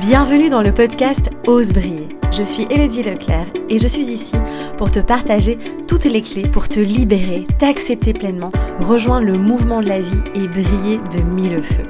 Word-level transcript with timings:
Bienvenue 0.00 0.48
dans 0.48 0.60
le 0.60 0.74
podcast 0.74 1.30
Ose 1.46 1.72
briller. 1.72 2.08
Je 2.32 2.42
suis 2.42 2.66
Elodie 2.68 3.04
Leclerc 3.04 3.46
et 3.70 3.78
je 3.78 3.86
suis 3.86 4.06
ici 4.06 4.34
pour 4.76 4.90
te 4.90 4.98
partager 4.98 5.56
toutes 5.86 6.06
les 6.06 6.20
clés 6.20 6.48
pour 6.48 6.68
te 6.68 6.80
libérer, 6.80 7.46
t'accepter 7.60 8.12
pleinement, 8.12 8.50
rejoindre 8.80 9.26
le 9.26 9.38
mouvement 9.38 9.80
de 9.80 9.88
la 9.88 10.00
vie 10.00 10.22
et 10.34 10.48
briller 10.48 10.98
de 11.12 11.22
mille 11.22 11.62
feux. 11.62 11.86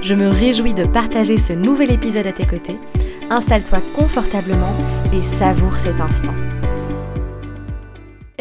Je 0.00 0.14
me 0.14 0.28
réjouis 0.28 0.74
de 0.74 0.84
partager 0.84 1.38
ce 1.38 1.52
nouvel 1.52 1.90
épisode 1.90 2.28
à 2.28 2.32
tes 2.32 2.46
côtés. 2.46 2.78
Installe-toi 3.30 3.80
confortablement 3.96 4.72
et 5.12 5.20
savoure 5.20 5.74
cet 5.74 6.00
instant. 6.00 6.34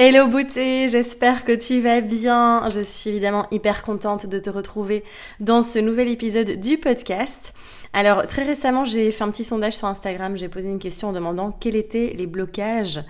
Hello 0.01 0.27
beauté, 0.27 0.87
j'espère 0.87 1.43
que 1.43 1.51
tu 1.51 1.81
vas 1.81 1.99
bien. 1.99 2.69
Je 2.69 2.79
suis 2.79 3.09
évidemment 3.09 3.47
hyper 3.51 3.83
contente 3.83 4.27
de 4.27 4.39
te 4.39 4.49
retrouver 4.49 5.03
dans 5.41 5.61
ce 5.61 5.77
nouvel 5.79 6.07
épisode 6.07 6.51
du 6.51 6.77
podcast. 6.77 7.53
Alors 7.93 8.27
très 8.27 8.43
récemment, 8.43 8.85
j'ai 8.85 9.11
fait 9.11 9.23
un 9.23 9.29
petit 9.29 9.43
sondage 9.43 9.75
sur 9.75 9.87
Instagram, 9.87 10.37
j'ai 10.37 10.47
posé 10.47 10.67
une 10.67 10.79
question 10.79 11.09
en 11.09 11.11
demandant 11.11 11.51
quels 11.51 11.75
étaient 11.75 12.13
les 12.17 12.27
blocages 12.27 13.01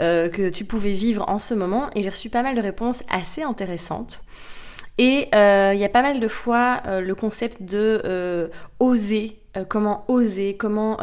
euh, 0.00 0.28
que 0.28 0.48
tu 0.48 0.64
pouvais 0.64 0.92
vivre 0.92 1.28
en 1.28 1.38
ce 1.38 1.52
moment 1.54 1.90
et 1.94 2.02
j'ai 2.02 2.08
reçu 2.08 2.30
pas 2.30 2.42
mal 2.42 2.56
de 2.56 2.60
réponses 2.60 3.02
assez 3.10 3.42
intéressantes. 3.42 4.22
Et 4.98 5.28
euh, 5.34 5.72
il 5.74 5.80
y 5.80 5.84
a 5.84 5.88
pas 5.88 6.02
mal 6.02 6.18
de 6.18 6.28
fois 6.28 6.82
euh, 6.86 7.00
le 7.00 7.14
concept 7.14 7.62
de 7.62 8.50
oser, 8.78 9.38
comment 9.68 10.04
oser, 10.08 10.56
comment 10.56 10.96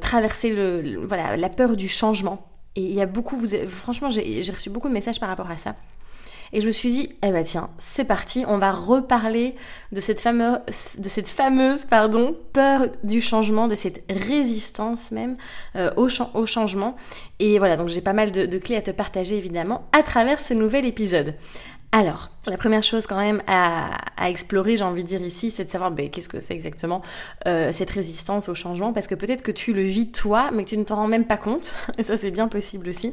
traverser 0.00 0.50
le, 0.50 0.96
voilà, 1.06 1.36
la 1.36 1.48
peur 1.48 1.76
du 1.76 1.88
changement 1.88 2.46
et 2.76 2.82
il 2.82 2.92
y 2.92 3.00
a 3.00 3.06
beaucoup, 3.06 3.36
vous, 3.36 3.46
franchement, 3.66 4.10
j'ai 4.10 4.42
reçu 4.52 4.68
beaucoup 4.68 4.88
de 4.88 4.92
messages 4.92 5.18
par 5.18 5.30
rapport 5.30 5.50
à 5.50 5.56
ça. 5.56 5.74
Et 6.52 6.60
je 6.60 6.66
me 6.66 6.72
suis 6.72 6.90
dit, 6.90 7.10
eh 7.22 7.30
ben 7.30 7.44
tiens, 7.44 7.70
c'est 7.78 8.04
parti, 8.04 8.44
on 8.48 8.58
va 8.58 8.72
reparler 8.72 9.54
de 9.92 10.00
cette 10.00 10.20
fameuse, 10.20 11.84
pardon, 11.84 12.36
peur 12.52 12.86
du 13.04 13.20
changement, 13.20 13.68
de 13.68 13.74
cette 13.74 14.04
résistance 14.10 15.10
même 15.10 15.36
euh, 15.76 15.90
au, 15.96 16.46
changement. 16.46 16.96
Et 17.38 17.58
voilà, 17.58 17.76
donc 17.76 17.88
j'ai 17.88 18.00
pas 18.00 18.12
mal 18.12 18.32
de, 18.32 18.58
clés 18.58 18.76
à 18.76 18.82
te 18.82 18.90
partager 18.90 19.36
évidemment 19.36 19.88
à 19.92 20.02
travers 20.02 20.40
ce 20.40 20.54
nouvel 20.54 20.84
épisode. 20.84 21.34
Alors, 21.92 22.30
la 22.46 22.58
première 22.58 22.82
chose 22.82 23.06
quand 23.06 23.18
même 23.18 23.42
à, 23.46 23.96
explorer, 24.28 24.76
j'ai 24.76 24.84
envie 24.84 25.02
de 25.02 25.08
dire 25.08 25.22
ici, 25.22 25.50
c'est 25.50 25.64
de 25.64 25.70
savoir 25.70 25.90
ben, 25.90 26.10
qu'est-ce 26.10 26.28
que 26.28 26.40
c'est 26.40 26.52
exactement 26.52 27.00
euh, 27.46 27.72
cette 27.72 27.90
résistance 27.90 28.48
au 28.48 28.54
changement, 28.54 28.92
parce 28.92 29.06
que 29.06 29.14
peut-être 29.14 29.42
que 29.42 29.52
tu 29.52 29.72
le 29.72 29.82
vis 29.82 30.10
toi, 30.10 30.50
mais 30.52 30.64
que 30.64 30.70
tu 30.70 30.76
ne 30.76 30.84
t'en 30.84 30.96
rends 30.96 31.06
même 31.06 31.26
pas 31.26 31.36
compte, 31.36 31.74
ça 32.00 32.16
c'est 32.16 32.30
bien 32.30 32.48
possible 32.48 32.88
aussi, 32.88 33.12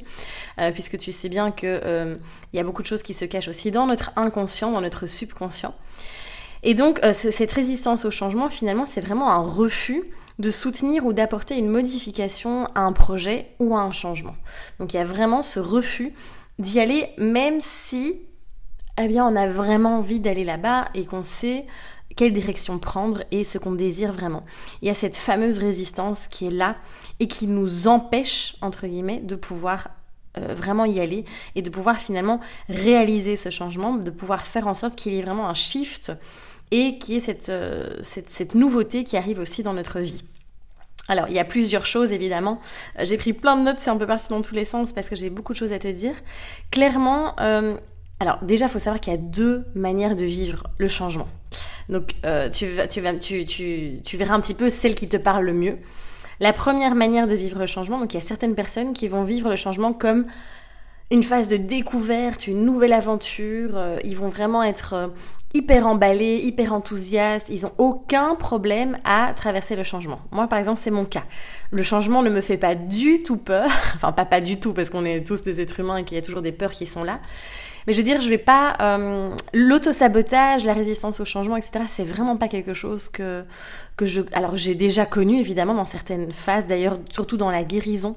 euh, 0.59 0.71
puisque 0.71 0.97
tu 0.97 1.11
sais 1.11 1.29
bien 1.29 1.51
qu'il 1.51 1.69
euh, 1.69 2.17
y 2.53 2.59
a 2.59 2.63
beaucoup 2.63 2.81
de 2.81 2.87
choses 2.87 3.03
qui 3.03 3.13
se 3.13 3.25
cachent 3.25 3.47
aussi 3.47 3.71
dans 3.71 3.85
notre 3.85 4.11
inconscient, 4.15 4.71
dans 4.71 4.81
notre 4.81 5.05
subconscient. 5.05 5.75
Et 6.65 6.75
donc, 6.75 7.01
cette 7.11 7.51
résistance 7.51 8.05
au 8.05 8.11
changement, 8.11 8.47
finalement, 8.47 8.85
c'est 8.85 9.01
vraiment 9.01 9.33
un 9.33 9.43
refus 9.43 10.03
de 10.39 10.49
soutenir 10.49 11.05
ou 11.05 11.13
d'apporter 11.13 11.57
une 11.57 11.67
modification 11.67 12.67
à 12.75 12.81
un 12.81 12.93
projet 12.93 13.47
ou 13.59 13.75
à 13.75 13.81
un 13.81 13.91
changement. 13.91 14.35
Donc 14.79 14.93
il 14.93 14.97
y 14.97 14.99
a 14.99 15.05
vraiment 15.05 15.43
ce 15.43 15.59
refus 15.59 16.13
d'y 16.59 16.79
aller 16.79 17.09
même 17.17 17.59
si 17.61 18.21
eh 19.01 19.07
bien 19.07 19.25
on 19.25 19.35
a 19.35 19.47
vraiment 19.47 19.97
envie 19.97 20.19
d'aller 20.19 20.43
là-bas 20.43 20.89
et 20.93 21.05
qu'on 21.05 21.23
sait 21.23 21.65
quelle 22.15 22.33
direction 22.33 22.79
prendre 22.79 23.23
et 23.31 23.43
ce 23.43 23.57
qu'on 23.57 23.73
désire 23.73 24.13
vraiment. 24.13 24.43
Il 24.81 24.87
y 24.87 24.91
a 24.91 24.93
cette 24.93 25.15
fameuse 25.15 25.57
résistance 25.57 26.27
qui 26.27 26.47
est 26.47 26.51
là 26.51 26.75
et 27.19 27.27
qui 27.27 27.47
nous 27.47 27.87
empêche, 27.87 28.55
entre 28.61 28.87
guillemets, 28.87 29.19
de 29.19 29.35
pouvoir 29.35 29.89
euh, 30.37 30.53
vraiment 30.53 30.85
y 30.85 30.99
aller 30.99 31.25
et 31.55 31.61
de 31.61 31.69
pouvoir 31.69 31.99
finalement 31.99 32.39
réaliser 32.69 33.35
ce 33.35 33.49
changement, 33.49 33.93
de 33.95 34.09
pouvoir 34.09 34.45
faire 34.45 34.67
en 34.67 34.73
sorte 34.73 34.95
qu'il 34.95 35.13
y 35.13 35.19
ait 35.19 35.21
vraiment 35.21 35.49
un 35.49 35.53
shift 35.53 36.11
et 36.71 36.97
qu'il 36.97 37.15
y 37.15 37.17
ait 37.17 37.21
cette, 37.21 37.49
euh, 37.49 37.97
cette, 38.01 38.55
nouveauté 38.55 39.03
qui 39.03 39.17
arrive 39.17 39.39
aussi 39.39 39.63
dans 39.63 39.73
notre 39.73 39.99
vie. 39.99 40.23
Alors, 41.09 41.27
il 41.27 41.35
y 41.35 41.39
a 41.39 41.45
plusieurs 41.45 41.85
choses, 41.85 42.11
évidemment. 42.11 42.59
Euh, 42.97 43.05
j'ai 43.05 43.17
pris 43.17 43.33
plein 43.33 43.57
de 43.57 43.63
notes, 43.63 43.77
c'est 43.77 43.89
un 43.89 43.97
peu 43.97 44.07
parti 44.07 44.29
dans 44.29 44.41
tous 44.41 44.55
les 44.55 44.65
sens 44.65 44.93
parce 44.93 45.09
que 45.09 45.15
j'ai 45.15 45.29
beaucoup 45.29 45.53
de 45.53 45.57
choses 45.57 45.73
à 45.73 45.79
te 45.79 45.87
dire. 45.87 46.15
Clairement, 46.71 47.35
alors 48.23 48.39
déjà, 48.41 48.67
il 48.67 48.69
faut 48.69 48.79
savoir 48.79 49.01
qu'il 49.01 49.11
y 49.11 49.15
a 49.15 49.19
deux 49.19 49.65
manières 49.75 50.15
de 50.15 50.23
vivre 50.23 50.63
le 50.77 50.87
changement. 50.87 51.27
Donc 51.89 52.13
euh, 52.25 52.49
tu, 52.49 52.67
tu, 53.19 53.45
tu, 54.01 54.17
verras 54.17 54.33
un 54.33 54.39
petit 54.39 54.53
peu 54.53 54.69
celle 54.69 54.95
qui 54.95 55.09
te 55.09 55.17
parle 55.17 55.43
le 55.43 55.51
mieux. 55.53 55.77
La 56.39 56.53
première 56.53 56.95
manière 56.95 57.27
de 57.27 57.35
vivre 57.35 57.59
le 57.59 57.65
changement, 57.65 57.99
donc 57.99 58.13
il 58.13 58.17
y 58.17 58.23
a 58.23 58.25
certaines 58.25 58.55
personnes 58.55 58.93
qui 58.93 59.09
vont 59.09 59.25
vivre 59.25 59.49
le 59.49 59.57
changement 59.57 59.91
comme 59.91 60.25
une 61.11 61.21
phase 61.21 61.49
de 61.49 61.57
découverte, 61.57 62.47
une 62.47 62.63
nouvelle 62.63 62.93
aventure. 62.93 63.71
Euh, 63.75 63.97
ils 64.05 64.15
vont 64.15 64.29
vraiment 64.29 64.63
être 64.63 64.93
euh, 64.93 65.07
hyper 65.53 65.85
emballés, 65.85 66.37
hyper 66.37 66.73
enthousiastes. 66.73 67.49
Ils 67.49 67.63
n'ont 67.63 67.73
aucun 67.77 68.35
problème 68.35 68.97
à 69.03 69.33
traverser 69.35 69.75
le 69.75 69.83
changement. 69.83 70.21
Moi, 70.31 70.47
par 70.47 70.59
exemple, 70.59 70.79
c'est 70.81 70.91
mon 70.91 71.03
cas. 71.03 71.25
Le 71.71 71.83
changement 71.83 72.23
ne 72.23 72.29
me 72.29 72.39
fait 72.39 72.57
pas 72.57 72.75
du 72.75 73.21
tout 73.21 73.37
peur. 73.37 73.67
enfin, 73.95 74.13
pas 74.13 74.25
pas 74.25 74.39
du 74.39 74.61
tout, 74.61 74.71
parce 74.71 74.89
qu'on 74.89 75.03
est 75.03 75.27
tous 75.27 75.43
des 75.43 75.59
êtres 75.59 75.81
humains 75.81 75.97
et 75.97 76.05
qu'il 76.05 76.15
y 76.15 76.19
a 76.19 76.23
toujours 76.23 76.41
des 76.41 76.53
peurs 76.53 76.71
qui 76.71 76.85
sont 76.85 77.03
là. 77.03 77.19
Mais 77.87 77.93
je 77.93 77.97
veux 77.97 78.03
dire, 78.03 78.21
je 78.21 78.29
vais 78.29 78.37
pas 78.37 78.75
euh, 78.81 79.29
l'auto-sabotage, 79.53 80.65
la 80.65 80.73
résistance 80.73 81.19
au 81.19 81.25
changement, 81.25 81.57
etc. 81.57 81.85
C'est 81.87 82.03
vraiment 82.03 82.37
pas 82.37 82.47
quelque 82.47 82.73
chose 82.73 83.09
que 83.09 83.43
que 83.97 84.05
je. 84.05 84.21
Alors 84.33 84.57
j'ai 84.57 84.75
déjà 84.75 85.05
connu 85.05 85.39
évidemment 85.39 85.73
dans 85.73 85.85
certaines 85.85 86.31
phases, 86.31 86.67
d'ailleurs 86.67 86.97
surtout 87.09 87.37
dans 87.37 87.51
la 87.51 87.63
guérison 87.63 88.15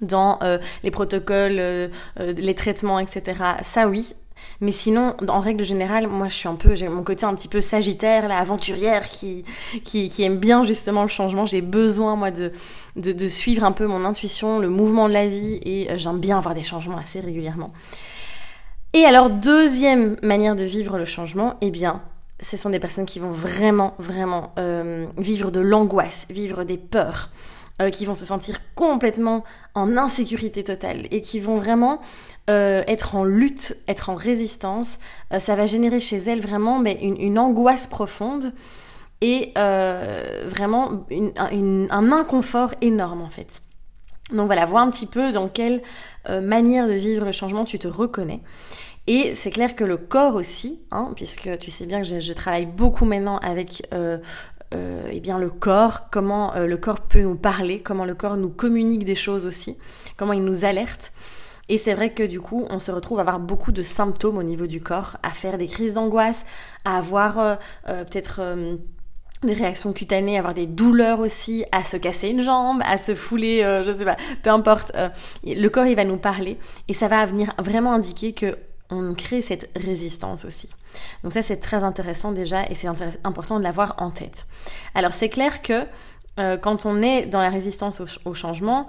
dans 0.00 0.38
euh, 0.42 0.58
les 0.82 0.90
protocoles, 0.90 1.58
euh, 1.58 1.88
les 2.18 2.54
traitements, 2.54 2.98
etc. 2.98 3.40
Ça 3.62 3.88
oui. 3.88 4.14
Mais 4.60 4.72
sinon, 4.72 5.14
en 5.28 5.38
règle 5.38 5.62
générale, 5.62 6.08
moi 6.08 6.26
je 6.26 6.34
suis 6.34 6.48
un 6.48 6.56
peu, 6.56 6.74
j'ai 6.74 6.88
mon 6.88 7.04
côté 7.04 7.24
un 7.24 7.34
petit 7.34 7.46
peu 7.46 7.60
sagittaire, 7.60 8.26
la 8.26 8.38
aventurière 8.38 9.08
qui, 9.08 9.44
qui, 9.84 10.08
qui 10.08 10.24
aime 10.24 10.38
bien 10.38 10.64
justement 10.64 11.02
le 11.02 11.08
changement. 11.08 11.46
J'ai 11.46 11.60
besoin 11.60 12.16
moi 12.16 12.32
de, 12.32 12.50
de, 12.96 13.12
de, 13.12 13.28
suivre 13.28 13.62
un 13.62 13.70
peu 13.70 13.86
mon 13.86 14.04
intuition, 14.04 14.58
le 14.58 14.68
mouvement 14.68 15.06
de 15.06 15.12
la 15.12 15.28
vie 15.28 15.60
et 15.64 15.96
j'aime 15.96 16.18
bien 16.18 16.38
avoir 16.38 16.54
des 16.54 16.62
changements 16.62 16.98
assez 16.98 17.20
régulièrement. 17.20 17.72
Et 18.94 19.06
alors, 19.06 19.30
deuxième 19.30 20.16
manière 20.22 20.54
de 20.54 20.64
vivre 20.64 20.98
le 20.98 21.06
changement, 21.06 21.56
eh 21.62 21.70
bien, 21.70 22.02
ce 22.40 22.58
sont 22.58 22.68
des 22.68 22.78
personnes 22.78 23.06
qui 23.06 23.20
vont 23.20 23.30
vraiment, 23.30 23.94
vraiment 23.98 24.52
euh, 24.58 25.06
vivre 25.16 25.50
de 25.50 25.60
l'angoisse, 25.60 26.26
vivre 26.28 26.64
des 26.64 26.76
peurs, 26.76 27.30
euh, 27.80 27.88
qui 27.88 28.04
vont 28.04 28.12
se 28.12 28.26
sentir 28.26 28.58
complètement 28.74 29.44
en 29.74 29.96
insécurité 29.96 30.62
totale 30.62 31.06
et 31.10 31.22
qui 31.22 31.40
vont 31.40 31.56
vraiment 31.56 32.02
euh, 32.50 32.82
être 32.86 33.14
en 33.14 33.24
lutte, 33.24 33.78
être 33.88 34.10
en 34.10 34.14
résistance. 34.14 34.98
ça 35.38 35.56
va 35.56 35.64
générer 35.64 36.00
chez 36.00 36.18
elles 36.18 36.42
vraiment 36.42 36.78
mais 36.78 36.98
une, 37.00 37.38
angoisse 37.38 37.86
profonde 37.86 38.52
et 39.22 39.52
vraiment 39.56 41.06
un 41.56 42.12
inconfort 42.12 42.74
énorme 42.82 43.22
en 43.22 43.30
fait. 43.30 43.62
Donc 44.32 44.46
voilà, 44.46 44.64
vois 44.64 44.80
un 44.80 44.90
petit 44.90 45.06
peu 45.06 45.32
dans 45.32 45.48
quelle 45.48 45.82
euh, 46.28 46.40
manière 46.40 46.86
de 46.86 46.92
vivre 46.92 47.24
le 47.24 47.32
changement 47.32 47.64
tu 47.64 47.78
te 47.78 47.88
reconnais. 47.88 48.40
Et 49.06 49.34
c'est 49.34 49.50
clair 49.50 49.74
que 49.74 49.84
le 49.84 49.96
corps 49.96 50.36
aussi, 50.36 50.80
hein, 50.90 51.12
puisque 51.16 51.58
tu 51.58 51.70
sais 51.70 51.86
bien 51.86 52.02
que 52.02 52.20
je, 52.20 52.32
travaille 52.32 52.66
beaucoup 52.66 53.04
maintenant 53.04 53.38
avec 53.38 53.86
euh, 53.92 54.18
euh, 54.74 55.08
eh 55.10 55.18
bien 55.18 55.38
le 55.38 55.50
corps, 55.50 56.08
comment 56.10 56.54
le 56.54 56.76
corps 56.76 57.00
peut 57.00 57.20
nous 57.20 57.34
parler, 57.34 57.80
comment 57.80 58.04
le 58.04 58.14
corps 58.14 58.36
nous 58.36 58.48
communique 58.48 59.04
des 59.04 59.16
choses 59.16 59.44
aussi, 59.44 59.76
comment 60.16 60.32
il 60.32 60.44
nous 60.44 60.64
alerte. 60.64 61.12
Et 61.68 61.78
c'est 61.78 61.94
vrai 61.94 62.12
que 62.12 62.22
du 62.22 62.40
coup, 62.40 62.66
on 62.70 62.78
se 62.78 62.92
retrouve 62.92 63.18
à 63.18 63.22
avoir 63.22 63.40
beaucoup 63.40 63.72
de 63.72 63.82
symptômes 63.82 64.36
au 64.36 64.42
niveau 64.42 64.66
du 64.66 64.80
corps, 64.80 65.16
à 65.22 65.30
faire 65.30 65.58
des 65.58 65.66
crises 65.66 65.94
d'angoisse, 65.94 66.44
à 66.84 66.98
avoir 66.98 67.58
peut-être 67.86 68.40
des 69.46 69.54
réactions 69.54 69.92
cutanées, 69.92 70.38
avoir 70.38 70.54
des 70.54 70.66
douleurs 70.66 71.20
aussi, 71.20 71.64
à 71.72 71.84
se 71.84 71.96
casser 71.96 72.28
une 72.28 72.40
jambe, 72.40 72.82
à 72.84 72.98
se 72.98 73.14
fouler, 73.14 73.62
euh, 73.62 73.82
je 73.82 73.96
sais 73.96 74.04
pas, 74.04 74.16
peu 74.42 74.50
importe. 74.50 74.92
Euh, 74.94 75.08
le 75.44 75.68
corps, 75.68 75.86
il 75.86 75.96
va 75.96 76.04
nous 76.04 76.16
parler 76.16 76.58
et 76.88 76.94
ça 76.94 77.08
va 77.08 77.24
venir 77.26 77.52
vraiment 77.58 77.92
indiquer 77.92 78.32
que 78.32 78.58
on 78.90 79.14
crée 79.14 79.40
cette 79.40 79.70
résistance 79.74 80.44
aussi. 80.44 80.68
Donc 81.22 81.32
ça, 81.32 81.40
c'est 81.40 81.56
très 81.56 81.82
intéressant 81.82 82.32
déjà 82.32 82.64
et 82.68 82.74
c'est 82.74 82.88
important 83.24 83.58
de 83.58 83.64
l'avoir 83.64 83.94
en 83.98 84.10
tête. 84.10 84.46
Alors 84.94 85.14
c'est 85.14 85.30
clair 85.30 85.62
que 85.62 85.86
euh, 86.38 86.58
quand 86.58 86.84
on 86.84 87.00
est 87.00 87.24
dans 87.24 87.40
la 87.40 87.48
résistance 87.48 88.02
au, 88.02 88.06
au 88.26 88.34
changement, 88.34 88.86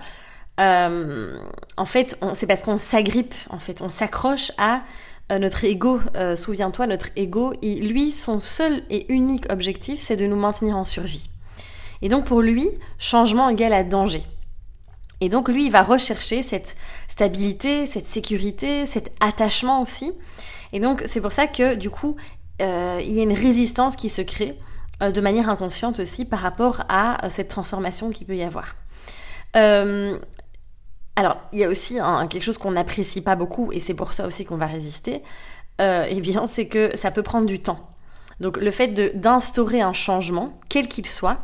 en 0.58 1.86
fait, 1.86 2.20
c'est 2.34 2.46
parce 2.46 2.64
qu'on 2.64 2.78
s'agrippe, 2.78 3.34
en 3.50 3.60
fait, 3.60 3.82
on 3.82 3.90
s'accroche 3.90 4.52
à 4.58 4.84
euh, 5.32 5.40
notre 5.40 5.64
ego, 5.64 6.00
euh, 6.16 6.36
souviens-toi, 6.36 6.88
notre 6.88 7.08
ego, 7.16 7.54
lui, 7.62 8.12
son 8.12 8.40
seul 8.40 8.84
et 8.90 9.12
unique 9.12 9.52
objectif, 9.52 10.00
c'est 10.00 10.18
de 10.18 10.26
nous 10.26 10.36
maintenir 10.36 10.78
en 10.78 10.86
survie. 10.86 11.30
Et 12.02 12.10
donc 12.10 12.26
pour 12.26 12.42
lui, 12.42 12.70
changement 12.98 13.50
égale 13.50 13.74
à 13.74 13.84
danger. 13.84 14.24
Et 15.22 15.30
donc 15.30 15.48
lui, 15.48 15.66
il 15.66 15.72
va 15.72 15.84
rechercher 15.84 16.44
cette 16.44 16.76
stabilité, 17.08 17.88
cette 17.88 18.08
sécurité, 18.08 18.86
cet 18.86 19.14
attachement 19.22 19.82
aussi. 19.82 20.12
Et 20.74 20.82
donc 20.82 21.04
c'est 21.06 21.22
pour 21.22 21.32
ça 21.32 21.48
que 21.48 21.76
du 21.76 21.90
coup, 21.90 22.18
euh, 22.62 23.00
il 23.02 23.14
y 23.14 23.22
a 23.22 23.24
une 23.24 23.34
résistance 23.34 23.96
qui 23.96 24.10
se 24.10 24.22
crée 24.22 24.58
de 25.02 25.22
manière 25.22 25.50
inconsciente 25.50 26.00
aussi 26.00 26.24
par 26.24 26.40
rapport 26.40 26.84
à 26.88 27.30
cette 27.30 27.50
transformation 27.50 28.12
qu'il 28.12 28.28
peut 28.28 28.38
y 28.38 28.44
avoir. 28.44 28.76
Alors, 31.16 31.38
il 31.52 31.60
y 31.60 31.64
a 31.64 31.70
aussi 31.70 32.00
quelque 32.30 32.44
chose 32.44 32.58
qu'on 32.58 32.72
n'apprécie 32.72 33.22
pas 33.22 33.36
beaucoup, 33.36 33.72
et 33.72 33.80
c'est 33.80 33.94
pour 33.94 34.14
ça 34.14 34.26
aussi 34.26 34.46
qu'on 34.46 34.58
va 34.58 34.66
résister, 34.66 35.22
euh, 35.82 36.08
eh 36.10 36.20
bien, 36.22 36.48
c'est 36.48 36.68
que 36.68 36.96
ça 36.98 37.12
peut 37.12 37.24
prendre 37.24 37.46
du 37.46 37.60
temps. 37.60 37.80
Donc, 38.40 38.58
le 38.58 38.72
fait 38.72 38.88
d'instaurer 39.20 39.82
un 39.82 39.94
changement, 39.94 40.58
quel 40.70 40.88
qu'il 40.88 41.06
soit, 41.06 41.38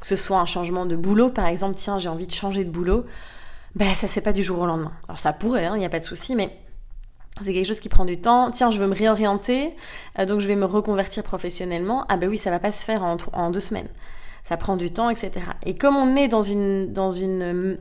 que 0.00 0.06
ce 0.06 0.16
soit 0.16 0.38
un 0.38 0.46
changement 0.46 0.86
de 0.86 0.94
boulot, 0.94 1.30
par 1.30 1.46
exemple, 1.46 1.74
tiens, 1.74 1.98
j'ai 1.98 2.08
envie 2.08 2.26
de 2.26 2.32
changer 2.32 2.64
de 2.64 2.70
boulot, 2.70 3.04
ben 3.74 3.94
ça 3.94 4.08
c'est 4.08 4.22
pas 4.22 4.32
du 4.32 4.42
jour 4.42 4.60
au 4.60 4.66
lendemain. 4.66 4.92
Alors 5.08 5.18
ça 5.18 5.32
pourrait, 5.32 5.64
il 5.64 5.66
hein, 5.66 5.76
n'y 5.76 5.84
a 5.84 5.88
pas 5.88 5.98
de 5.98 6.04
souci, 6.04 6.34
mais 6.34 6.50
c'est 7.40 7.52
quelque 7.52 7.66
chose 7.66 7.80
qui 7.80 7.88
prend 7.88 8.04
du 8.04 8.20
temps. 8.20 8.50
Tiens, 8.50 8.70
je 8.70 8.78
veux 8.78 8.86
me 8.86 8.94
réorienter, 8.94 9.74
euh, 10.18 10.24
donc 10.24 10.40
je 10.40 10.48
vais 10.48 10.56
me 10.56 10.64
reconvertir 10.64 11.22
professionnellement. 11.22 12.04
Ah 12.08 12.16
ben 12.16 12.28
oui, 12.28 12.38
ça 12.38 12.50
va 12.50 12.58
pas 12.58 12.72
se 12.72 12.82
faire 12.82 13.02
en, 13.02 13.16
en 13.32 13.50
deux 13.50 13.60
semaines. 13.60 13.88
Ça 14.44 14.56
prend 14.56 14.76
du 14.76 14.92
temps, 14.92 15.10
etc. 15.10 15.32
Et 15.64 15.74
comme 15.76 15.96
on 15.96 16.16
est 16.16 16.28
dans 16.28 16.42
une, 16.42 16.92
dans 16.92 17.10
une 17.10 17.78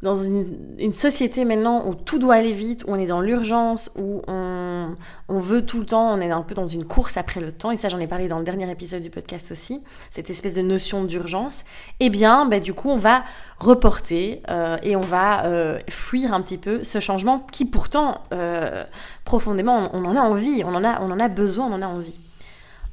dans 0.00 0.14
une, 0.14 0.92
société 0.92 1.44
maintenant 1.44 1.88
où 1.88 1.94
tout 1.94 2.18
doit 2.18 2.36
aller 2.36 2.52
vite, 2.52 2.84
où 2.86 2.92
on 2.92 2.96
est 2.96 3.06
dans 3.06 3.20
l'urgence, 3.20 3.90
où 3.96 4.22
on, 4.28 4.94
on, 5.28 5.40
veut 5.40 5.66
tout 5.66 5.80
le 5.80 5.86
temps, 5.86 6.12
on 6.12 6.20
est 6.20 6.30
un 6.30 6.42
peu 6.42 6.54
dans 6.54 6.68
une 6.68 6.84
course 6.84 7.16
après 7.16 7.40
le 7.40 7.52
temps, 7.52 7.72
et 7.72 7.76
ça 7.76 7.88
j'en 7.88 7.98
ai 7.98 8.06
parlé 8.06 8.28
dans 8.28 8.38
le 8.38 8.44
dernier 8.44 8.70
épisode 8.70 9.02
du 9.02 9.10
podcast 9.10 9.50
aussi, 9.50 9.82
cette 10.10 10.30
espèce 10.30 10.54
de 10.54 10.62
notion 10.62 11.02
d'urgence, 11.02 11.64
eh 11.98 12.10
bien 12.10 12.46
bah, 12.46 12.60
du 12.60 12.74
coup 12.74 12.90
on 12.90 12.96
va 12.96 13.24
reporter 13.58 14.40
euh, 14.48 14.76
et 14.84 14.94
on 14.94 15.00
va 15.00 15.46
euh, 15.46 15.78
fuir 15.90 16.32
un 16.32 16.42
petit 16.42 16.58
peu 16.58 16.84
ce 16.84 17.00
changement 17.00 17.40
qui 17.40 17.64
pourtant 17.64 18.22
euh, 18.32 18.84
profondément 19.24 19.90
on, 19.92 20.04
en 20.04 20.14
a 20.14 20.20
envie, 20.20 20.62
on 20.64 20.74
en 20.76 20.84
a, 20.84 21.02
on 21.02 21.10
en 21.10 21.18
a 21.18 21.28
besoin, 21.28 21.66
on 21.66 21.74
en 21.74 21.82
a 21.82 21.86
envie. 21.86 22.20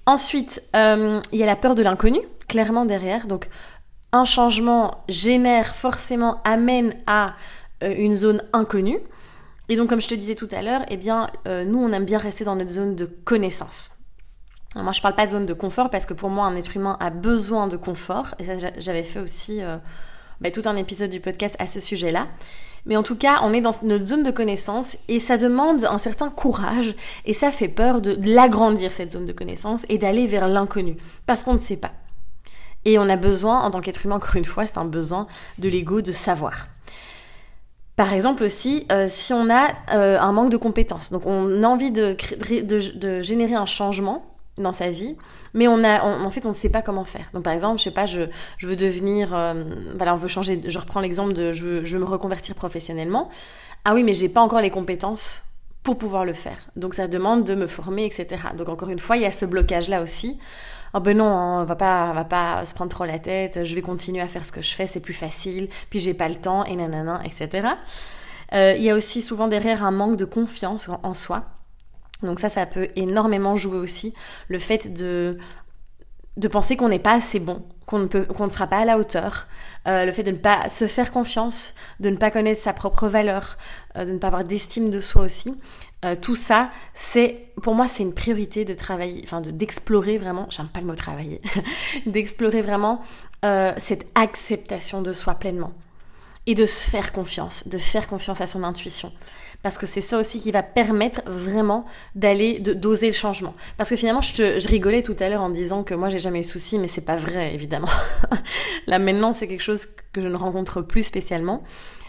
Ensuite, 0.08 0.62
il 0.76 1.22
y 1.34 1.42
a 1.42 1.48
la 1.48 1.56
peur 1.56 1.74
de 1.74 1.82
l'inconnu, 1.82 2.20
clairement 2.48 2.86
derrière, 2.86 3.26
donc 3.26 3.50
un 4.16 4.26
changement 4.26 5.04
génère 5.10 5.76
forcément, 5.76 6.42
amène 6.44 6.94
à 7.08 7.34
euh, 7.84 7.94
une 7.98 8.16
zone 8.16 8.42
inconnue. 8.54 9.00
Et 9.68 9.76
donc, 9.76 9.90
comme 9.90 10.02
je 10.02 10.08
te 10.08 10.16
disais 10.16 10.36
tout 10.36 10.48
à 10.52 10.62
l'heure, 10.62 10.82
eh 10.90 10.98
bien, 10.98 11.30
euh, 11.48 11.64
nous, 11.66 11.80
on 11.80 11.92
aime 11.92 12.06
bien 12.06 12.18
rester 12.18 12.44
dans 12.44 12.56
notre 12.56 12.72
zone 12.72 12.96
de 12.96 13.06
connaissance. 13.06 14.00
moi, 14.76 14.92
je 14.92 15.02
parle 15.02 15.16
pas 15.16 15.26
de 15.26 15.32
zone 15.32 15.46
de 15.46 15.54
confort 15.54 15.90
parce 15.90 16.06
que 16.06 16.14
pour 16.14 16.30
moi, 16.30 16.46
un 16.46 16.56
être 16.56 16.76
humain 16.76 16.98
a 17.00 17.10
besoin 17.10 17.68
de 17.68 17.78
confort. 17.78 18.36
Et 18.40 18.46
ça, 18.46 18.54
j'avais 18.78 19.04
fait 19.04 19.20
aussi 19.20 19.62
euh, 19.62 19.78
bah, 20.40 20.52
tout 20.52 20.62
un 20.66 20.76
épisode 20.76 21.10
du 21.10 21.20
podcast 21.20 21.56
à 21.60 21.68
ce 21.68 21.80
sujet-là. 21.80 22.28
Mais 22.86 22.98
en 22.98 23.04
tout 23.04 23.16
cas, 23.16 23.40
on 23.42 23.52
est 23.52 23.62
dans 23.62 23.72
notre 23.82 24.06
zone 24.06 24.24
de 24.24 24.30
connaissance 24.30 24.96
et 25.08 25.20
ça 25.20 25.38
demande 25.38 25.86
un 25.86 25.98
certain 25.98 26.30
courage 26.30 26.94
et 27.26 27.34
ça 27.34 27.52
fait 27.52 27.68
peur 27.68 28.00
de 28.00 28.16
l'agrandir, 28.22 28.94
cette 28.94 29.12
zone 29.12 29.26
de 29.26 29.34
connaissance, 29.34 29.88
et 29.90 29.98
d'aller 29.98 30.28
vers 30.28 30.48
l'inconnu. 30.48 30.96
Parce 31.26 31.44
qu'on 31.44 31.56
ne 31.56 31.60
sait 31.60 31.78
pas. 31.78 31.94
Et 32.86 33.00
on 33.00 33.10
a 33.10 33.16
besoin, 33.16 33.62
en 33.62 33.72
tant 33.72 33.82
qu'être 33.82 34.06
humain, 34.06 34.16
encore 34.16 34.36
une 34.36 34.46
fois, 34.46 34.66
c'est 34.68 34.78
un 34.78 34.86
besoin 34.86 35.26
de 35.58 35.68
l'ego 35.68 36.02
de 36.02 36.12
savoir. 36.12 36.68
Par 37.96 38.12
exemple 38.14 38.44
aussi, 38.44 38.86
euh, 38.92 39.08
si 39.10 39.34
on 39.34 39.50
a 39.50 39.70
euh, 39.94 40.20
un 40.20 40.32
manque 40.34 40.52
de 40.52 40.58
compétences, 40.58 41.12
donc 41.12 41.26
on 41.26 41.64
a 41.64 41.68
envie 41.68 41.92
de, 41.92 42.16
générer 43.22 43.56
un 43.56 43.66
changement 43.66 44.26
dans 44.58 44.74
sa 44.74 44.90
vie, 44.90 45.16
mais 45.54 45.68
on 45.68 45.84
a, 45.84 46.04
en 46.04 46.30
fait, 46.30 46.46
on 46.46 46.50
ne 46.50 46.54
sait 46.54 46.70
pas 46.70 46.82
comment 46.82 47.06
faire. 47.06 47.28
Donc 47.34 47.44
par 47.44 47.54
exemple, 47.54 47.80
je 47.80 47.86
sais 47.86 47.92
pas, 47.92 48.06
je, 48.06 48.24
je 48.58 48.68
veux 48.68 48.76
devenir, 48.76 49.34
euh, 49.34 49.64
voilà, 49.96 50.14
on 50.14 50.18
veut 50.18 50.28
changer. 50.28 50.62
Je 50.66 50.80
reprends 50.80 51.00
l'exemple 51.00 51.34
de, 51.34 51.54
je 51.54 51.66
veux, 51.66 51.86
je 51.86 51.98
veux 51.98 52.04
me 52.04 52.10
reconvertir 52.10 52.56
professionnellement. 52.56 53.30
Ah 53.86 53.94
oui, 53.94 54.04
mais 54.04 54.14
j'ai 54.14 54.30
pas 54.30 54.42
encore 54.42 54.62
les 54.62 54.72
compétences 54.72 55.44
pour 55.84 55.98
pouvoir 55.98 56.26
le 56.26 56.34
faire. 56.34 56.58
Donc 56.76 56.96
ça 56.96 57.08
demande 57.08 57.44
de 57.46 57.56
me 57.56 57.68
former, 57.68 58.06
etc. 58.06 58.28
Donc 58.58 58.68
encore 58.68 58.90
une 58.90 59.00
fois, 59.00 59.16
il 59.16 59.22
y 59.22 59.26
a 59.26 59.32
ce 59.32 59.46
blocage 59.46 59.88
là 59.88 60.02
aussi 60.02 60.38
oh 60.96 61.02
ben 61.02 61.18
non, 61.18 61.26
hein, 61.26 61.62
on 61.62 61.66
va 61.66 61.76
pas, 61.76 62.14
va 62.14 62.24
pas 62.24 62.66
se 62.66 62.74
prendre 62.74 62.90
trop 62.90 63.06
la 63.06 63.20
tête, 63.20 63.66
je 63.66 63.76
vais 63.76 63.82
continuer 63.82 64.22
à 64.22 64.28
faire 64.28 64.46
ce 64.46 64.52
que 64.52 64.62
je 64.62 64.74
fais, 64.74 64.88
c'est 64.88 65.02
plus 65.02 65.14
facile, 65.14 65.68
puis 65.90 66.00
j'ai 66.00 66.14
pas 66.14 66.30
le 66.30 66.36
temps, 66.36 66.64
et 66.64 66.76
nanana, 66.76 67.22
etc. 67.26 67.68
Euh, 68.54 68.76
il 68.78 68.84
y 68.84 68.90
a 68.90 68.96
aussi 68.96 69.22
souvent 69.22 69.48
derrière 69.50 69.84
un 69.84 69.92
manque 69.92 70.16
de 70.16 70.26
confiance 70.26 70.90
en, 71.04 71.14
soi. 71.14 71.44
Donc 72.24 72.40
ça, 72.40 72.48
ça 72.48 72.66
peut 72.66 72.88
énormément 72.96 73.58
jouer 73.58 73.78
aussi. 73.78 74.14
Le 74.48 74.58
fait 74.58 74.94
de, 74.94 75.38
de 76.38 76.48
penser 76.48 76.78
qu'on 76.78 76.90
n'est 76.90 77.00
pas 77.00 77.14
assez 77.14 77.40
bon, 77.40 77.64
qu'on 77.86 78.00
ne, 78.00 78.06
peut, 78.06 78.24
qu'on 78.24 78.46
ne 78.46 78.52
sera 78.52 78.68
pas 78.68 78.78
à 78.78 78.86
la 78.86 78.98
hauteur, 78.98 79.48
euh, 79.88 80.06
le 80.06 80.12
fait 80.14 80.24
de 80.24 80.32
ne 80.32 80.38
pas 80.38 80.70
se 80.70 80.88
faire 80.88 81.12
confiance, 81.12 81.76
de 82.00 82.10
ne 82.10 82.16
pas 82.16 82.32
connaître 82.32 82.62
sa 82.62 82.72
propre 82.72 83.08
valeur, 83.08 83.58
euh, 83.98 84.06
de 84.06 84.12
ne 84.12 84.18
pas 84.18 84.28
avoir 84.28 84.46
d'estime 84.46 84.90
de 84.90 85.02
soi 85.02 85.24
aussi. 85.24 85.54
Euh, 86.06 86.16
tout 86.16 86.36
ça, 86.36 86.70
c'est 86.94 87.48
pour 87.62 87.74
moi 87.74 87.88
c'est 87.88 88.04
une 88.04 88.14
priorité 88.14 88.64
de 88.64 88.74
travailler, 88.74 89.22
enfin 89.24 89.42
de 89.42 89.52
d'explorer 89.52 90.18
vraiment. 90.18 90.48
J'aime 90.50 90.68
pas 90.68 90.80
le 90.80 90.86
mot 90.86 90.96
travailler, 90.96 91.42
d'explorer 92.06 92.62
vraiment 92.62 93.02
euh, 93.44 93.74
cette 93.78 94.06
acceptation 94.16 95.02
de 95.02 95.14
soi 95.14 95.36
pleinement 95.36 95.74
et 96.46 96.54
de 96.54 96.66
se 96.66 96.90
faire 96.90 97.12
confiance, 97.12 97.68
de 97.68 97.78
faire 97.80 98.08
confiance 98.08 98.40
à 98.40 98.48
son 98.48 98.64
intuition. 98.64 99.12
Parce 99.66 99.80
que 99.80 99.88
c'est 99.88 100.02
ça 100.02 100.20
aussi 100.20 100.38
qui 100.38 100.52
va 100.52 100.62
permettre 100.62 101.24
vraiment 101.26 101.86
d'aller, 102.14 102.60
d'oser 102.60 103.08
le 103.08 103.14
changement. 103.14 103.56
Parce 103.78 103.90
que 103.90 103.96
finalement, 103.96 104.22
je, 104.22 104.68
rigolais 104.68 105.02
tout 105.02 105.16
à 105.20 105.28
l'heure 105.28 105.42
en 105.42 105.50
disant 105.50 105.82
que 105.82 105.96
moi 105.96 106.10
j'ai 106.10 106.20
jamais 106.20 106.38
eu 106.38 106.42
de 106.44 106.46
soucis, 106.46 106.78
mais 106.78 106.88
c'est 106.88 107.02
pas 107.02 107.16
vrai 107.16 107.52
évidemment. 107.52 107.90
Là 108.86 109.00
maintenant, 109.00 109.34
c'est 109.34 109.48
quelque 109.48 109.64
chose 109.64 109.88
que 110.14 110.22
je 110.22 110.28
ne 110.28 110.36
rencontre 110.36 110.84
plus 110.84 111.02
spécialement. 111.02 111.64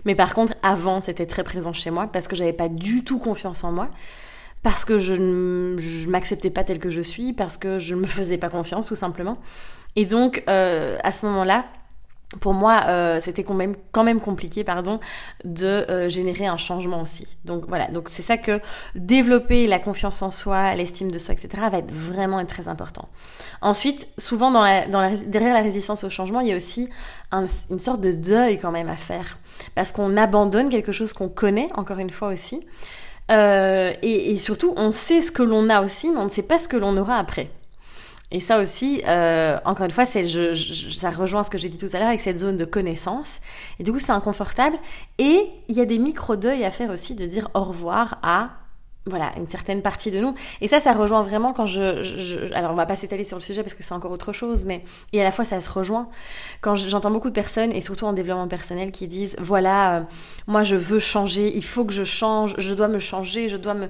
Mais 0.04 0.14
par 0.14 0.34
contre, 0.34 0.52
avant, 0.62 1.00
c'était 1.00 1.24
très 1.24 1.44
présent 1.44 1.72
chez 1.72 1.88
moi 1.88 2.08
parce 2.08 2.28
que 2.28 2.36
j'avais 2.36 2.52
pas 2.52 2.68
du 2.68 3.04
tout 3.04 3.18
confiance 3.18 3.64
en 3.64 3.72
moi, 3.72 3.88
parce 4.62 4.84
que 4.84 4.98
je 4.98 5.14
ne 5.14 6.10
m'acceptais 6.10 6.50
pas 6.50 6.62
telle 6.62 6.78
que 6.78 6.90
je 6.90 7.00
suis, 7.00 7.32
parce 7.32 7.56
que 7.56 7.78
je 7.78 7.94
ne 7.94 8.00
me 8.00 8.06
faisais 8.06 8.36
pas 8.36 8.50
confiance 8.50 8.86
tout 8.86 8.94
simplement. 8.94 9.38
Et 9.96 10.04
donc, 10.04 10.44
euh, 10.50 10.98
à 11.02 11.10
ce 11.10 11.24
moment-là, 11.24 11.64
pour 12.40 12.54
moi, 12.54 12.82
euh, 12.86 13.18
c'était 13.20 13.44
quand 13.44 13.54
même, 13.54 14.20
compliqué, 14.20 14.64
pardon, 14.64 14.98
de 15.44 15.66
euh, 15.66 16.08
générer 16.08 16.46
un 16.46 16.56
changement 16.56 17.00
aussi. 17.00 17.36
Donc 17.44 17.64
voilà, 17.68 17.86
donc 17.88 18.08
c'est 18.08 18.22
ça 18.22 18.36
que 18.36 18.60
développer 18.94 19.66
la 19.66 19.78
confiance 19.78 20.22
en 20.22 20.30
soi, 20.30 20.74
l'estime 20.74 21.10
de 21.10 21.18
soi, 21.18 21.34
etc., 21.34 21.62
va 21.70 21.78
être 21.78 21.92
vraiment 21.92 22.40
être 22.40 22.48
très 22.48 22.68
important. 22.68 23.08
Ensuite, 23.62 24.08
souvent 24.18 24.50
derrière 24.50 25.54
la 25.54 25.62
résistance 25.62 26.02
au 26.02 26.10
changement, 26.10 26.40
il 26.40 26.48
y 26.48 26.52
a 26.52 26.56
aussi 26.56 26.88
une 27.32 27.78
sorte 27.78 28.00
de 28.00 28.12
deuil 28.12 28.58
quand 28.58 28.72
même 28.72 28.88
à 28.88 28.96
faire, 28.96 29.38
parce 29.74 29.92
qu'on 29.92 30.16
abandonne 30.16 30.68
quelque 30.68 30.92
chose 30.92 31.12
qu'on 31.12 31.28
connaît, 31.28 31.68
encore 31.74 31.98
une 31.98 32.10
fois 32.10 32.28
aussi, 32.28 32.66
euh, 33.30 33.92
et 34.02 34.38
surtout, 34.38 34.72
on 34.76 34.90
sait 34.90 35.20
ce 35.20 35.32
que 35.32 35.42
l'on 35.42 35.68
a 35.68 35.82
aussi, 35.82 36.10
mais 36.10 36.18
on 36.18 36.24
ne 36.24 36.28
sait 36.28 36.42
pas 36.42 36.58
ce 36.58 36.68
que 36.68 36.76
l'on 36.76 36.96
aura 36.96 37.18
après. 37.18 37.50
Et 38.32 38.40
ça 38.40 38.58
aussi, 38.58 39.02
euh, 39.06 39.58
encore 39.64 39.84
une 39.84 39.92
fois, 39.92 40.04
c'est, 40.04 40.26
je, 40.26 40.52
ça 40.90 41.10
rejoint 41.10 41.44
ce 41.44 41.50
que 41.50 41.58
j'ai 41.58 41.68
dit 41.68 41.78
tout 41.78 41.88
à 41.92 41.98
l'heure 41.98 42.08
avec 42.08 42.20
cette 42.20 42.38
zone 42.38 42.56
de 42.56 42.64
connaissance. 42.64 43.40
Et 43.78 43.84
du 43.84 43.92
coup, 43.92 44.00
c'est 44.00 44.12
inconfortable. 44.12 44.76
Et 45.18 45.46
il 45.68 45.76
y 45.76 45.80
a 45.80 45.84
des 45.84 45.98
micro-deuils 45.98 46.64
à 46.64 46.70
faire 46.70 46.90
aussi 46.90 47.14
de 47.14 47.24
dire 47.24 47.48
au 47.54 47.62
revoir 47.62 48.18
à 48.22 48.50
voilà, 49.08 49.30
une 49.36 49.46
certaine 49.46 49.82
partie 49.82 50.10
de 50.10 50.18
nous. 50.18 50.34
Et 50.60 50.66
ça, 50.66 50.80
ça 50.80 50.92
rejoint 50.92 51.22
vraiment 51.22 51.52
quand 51.52 51.66
je, 51.66 52.02
je, 52.02 52.52
alors 52.52 52.72
on 52.72 52.74
va 52.74 52.86
pas 52.86 52.96
s'étaler 52.96 53.22
sur 53.22 53.36
le 53.36 53.42
sujet 53.42 53.62
parce 53.62 53.74
que 53.74 53.84
c'est 53.84 53.94
encore 53.94 54.10
autre 54.10 54.32
chose, 54.32 54.64
mais 54.64 54.82
et 55.12 55.20
à 55.20 55.24
la 55.24 55.30
fois 55.30 55.44
ça 55.44 55.60
se 55.60 55.70
rejoint 55.70 56.08
quand 56.60 56.74
j'entends 56.74 57.12
beaucoup 57.12 57.28
de 57.28 57.34
personnes 57.34 57.70
et 57.70 57.80
surtout 57.80 58.06
en 58.06 58.12
développement 58.12 58.48
personnel 58.48 58.90
qui 58.90 59.06
disent 59.06 59.36
voilà, 59.38 59.98
euh, 59.98 60.00
moi 60.48 60.64
je 60.64 60.74
veux 60.74 60.98
changer, 60.98 61.56
il 61.56 61.64
faut 61.64 61.84
que 61.84 61.92
je 61.92 62.02
change, 62.02 62.56
je 62.58 62.74
dois 62.74 62.88
me 62.88 62.98
changer, 62.98 63.48
je 63.48 63.56
dois 63.56 63.74
me 63.74 63.88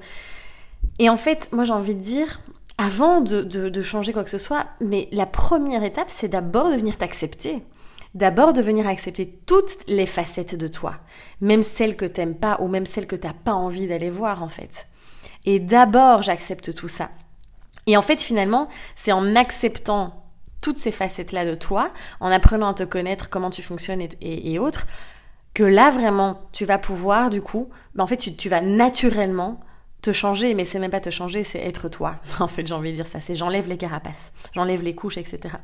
et 0.98 1.10
en 1.10 1.16
fait, 1.16 1.48
moi 1.52 1.64
j'ai 1.64 1.72
envie 1.72 1.94
de 1.94 2.00
dire 2.00 2.40
avant 2.78 3.20
de, 3.20 3.82
changer 3.82 4.12
quoi 4.12 4.24
que 4.24 4.30
ce 4.30 4.38
soit, 4.38 4.66
mais 4.80 5.08
la 5.12 5.26
première 5.26 5.82
étape, 5.82 6.10
c'est 6.10 6.28
d'abord 6.28 6.70
de 6.70 6.76
venir 6.76 6.96
t'accepter. 6.96 7.62
D'abord 8.14 8.52
de 8.52 8.62
venir 8.62 8.86
accepter 8.86 9.40
toutes 9.46 9.76
les 9.88 10.06
facettes 10.06 10.54
de 10.54 10.68
toi, 10.68 10.94
même 11.40 11.62
celles 11.62 11.96
que 11.96 12.06
t'aimes 12.06 12.36
pas 12.36 12.58
ou 12.60 12.68
même 12.68 12.86
celles 12.86 13.06
que 13.06 13.16
t'as 13.16 13.34
pas 13.34 13.52
envie 13.52 13.86
d'aller 13.86 14.08
voir 14.08 14.42
en 14.42 14.48
fait. 14.48 14.86
Et 15.44 15.58
d'abord, 15.58 16.22
j'accepte 16.22 16.74
tout 16.74 16.88
ça. 16.88 17.10
Et 17.86 17.96
en 17.96 18.02
fait, 18.02 18.22
finalement, 18.22 18.68
c'est 18.94 19.12
en 19.12 19.36
acceptant 19.36 20.24
toutes 20.60 20.78
ces 20.78 20.92
facettes-là 20.92 21.44
de 21.44 21.54
toi, 21.54 21.90
en 22.20 22.30
apprenant 22.30 22.70
à 22.70 22.74
te 22.74 22.82
connaître, 22.82 23.28
comment 23.28 23.50
tu 23.50 23.62
fonctionnes 23.62 24.02
et, 24.20 24.58
autres, 24.58 24.86
que 25.54 25.62
là 25.62 25.90
vraiment, 25.90 26.40
tu 26.52 26.64
vas 26.64 26.78
pouvoir 26.78 27.30
du 27.30 27.42
coup, 27.42 27.68
ben 27.94 28.04
en 28.04 28.06
fait, 28.06 28.16
tu 28.16 28.48
vas 28.48 28.60
naturellement 28.60 29.60
te 30.06 30.12
changer, 30.12 30.54
mais 30.54 30.64
c'est 30.64 30.78
même 30.78 30.92
pas 30.92 31.00
te 31.00 31.10
changer, 31.10 31.42
c'est 31.42 31.58
être 31.60 31.88
toi. 31.88 32.16
En 32.40 32.48
fait, 32.48 32.66
j'ai 32.66 32.74
envie 32.74 32.92
de 32.92 32.96
dire 32.96 33.08
ça, 33.08 33.20
c'est 33.20 33.34
j'enlève 33.34 33.68
les 33.68 33.76
carapaces, 33.76 34.30
j'enlève 34.54 34.82
les 34.82 34.94
couches, 34.94 35.18
etc. 35.18 35.56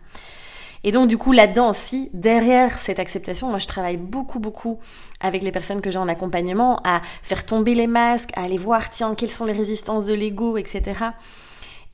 Et 0.85 0.91
donc 0.91 1.09
du 1.09 1.17
coup 1.17 1.31
là-dedans 1.31 1.71
aussi, 1.71 2.11
derrière 2.13 2.81
cette 2.81 2.99
acceptation, 2.99 3.49
moi 3.49 3.61
je 3.61 3.69
travaille 3.69 3.99
beaucoup 3.99 4.41
beaucoup 4.41 4.81
avec 5.21 5.45
les 5.45 5.53
personnes 5.53 5.81
que 5.81 5.93
j'ai 5.93 5.99
en 5.99 6.09
accompagnement 6.09 6.81
à 6.83 7.03
faire 7.23 7.47
tomber 7.47 7.77
les 7.77 7.87
masques, 7.87 8.31
à 8.35 8.43
aller 8.43 8.59
voir 8.59 8.91
tiens 8.91 9.15
quelles 9.15 9.31
sont 9.31 9.45
les 9.45 9.53
résistances 9.53 10.07
de 10.07 10.15
l'ego, 10.15 10.57
etc. 10.57 10.83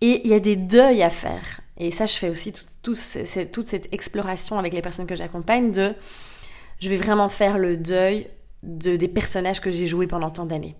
Et 0.01 0.23
il 0.25 0.31
y 0.31 0.33
a 0.33 0.41
des 0.41 0.57
deuils 0.57 1.03
à 1.03 1.11
faire. 1.11 1.61
Et 1.77 1.91
ça 1.91 2.07
je 2.07 2.15
fais 2.15 2.31
aussi 2.31 2.55
toute 2.83 2.97
cette 2.97 3.93
exploration 3.93 4.59
avec 4.59 4.73
les 4.73 4.81
personnes 4.81 5.07
que 5.07 5.17
j'accompagne 5.17 5.71
de 5.71 5.93
je 6.81 6.89
vais 6.89 6.97
vraiment 6.97 7.29
faire 7.29 7.59
le 7.59 7.77
deuil 7.77 8.27
de, 8.63 8.97
des 8.97 9.09
personnages 9.09 9.61
que 9.61 9.71
j'ai 9.71 9.87
joués 9.87 10.07
pendant 10.07 10.31
tant 10.31 10.47
d'années 10.47 10.77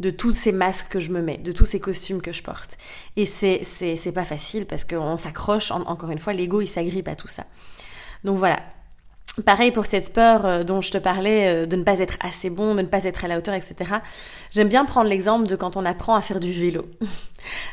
de 0.00 0.10
tous 0.10 0.32
ces 0.32 0.52
masques 0.52 0.88
que 0.88 1.00
je 1.00 1.10
me 1.10 1.22
mets, 1.22 1.38
de 1.38 1.52
tous 1.52 1.64
ces 1.64 1.80
costumes 1.80 2.20
que 2.20 2.32
je 2.32 2.42
porte. 2.42 2.76
Et 3.16 3.26
c'est, 3.26 3.60
c'est, 3.62 3.96
c'est 3.96 4.12
pas 4.12 4.24
facile 4.24 4.66
parce 4.66 4.84
qu'on 4.84 5.16
s'accroche, 5.16 5.70
encore 5.70 6.10
une 6.10 6.18
fois, 6.18 6.32
l'ego 6.32 6.60
il 6.60 6.68
s'agrippe 6.68 7.08
à 7.08 7.16
tout 7.16 7.28
ça. 7.28 7.44
Donc 8.24 8.38
voilà. 8.38 8.62
Pareil 9.42 9.72
pour 9.72 9.86
cette 9.86 10.12
peur 10.12 10.46
euh, 10.46 10.62
dont 10.62 10.80
je 10.80 10.92
te 10.92 10.98
parlais, 10.98 11.64
euh, 11.64 11.66
de 11.66 11.74
ne 11.74 11.82
pas 11.82 11.98
être 11.98 12.16
assez 12.20 12.50
bon, 12.50 12.76
de 12.76 12.82
ne 12.82 12.86
pas 12.86 13.02
être 13.02 13.24
à 13.24 13.28
la 13.28 13.36
hauteur, 13.38 13.54
etc. 13.54 13.74
J'aime 14.50 14.68
bien 14.68 14.84
prendre 14.84 15.08
l'exemple 15.08 15.48
de 15.48 15.56
quand 15.56 15.76
on 15.76 15.84
apprend 15.84 16.14
à 16.14 16.22
faire 16.22 16.40
du 16.40 16.52
vélo. 16.52 16.86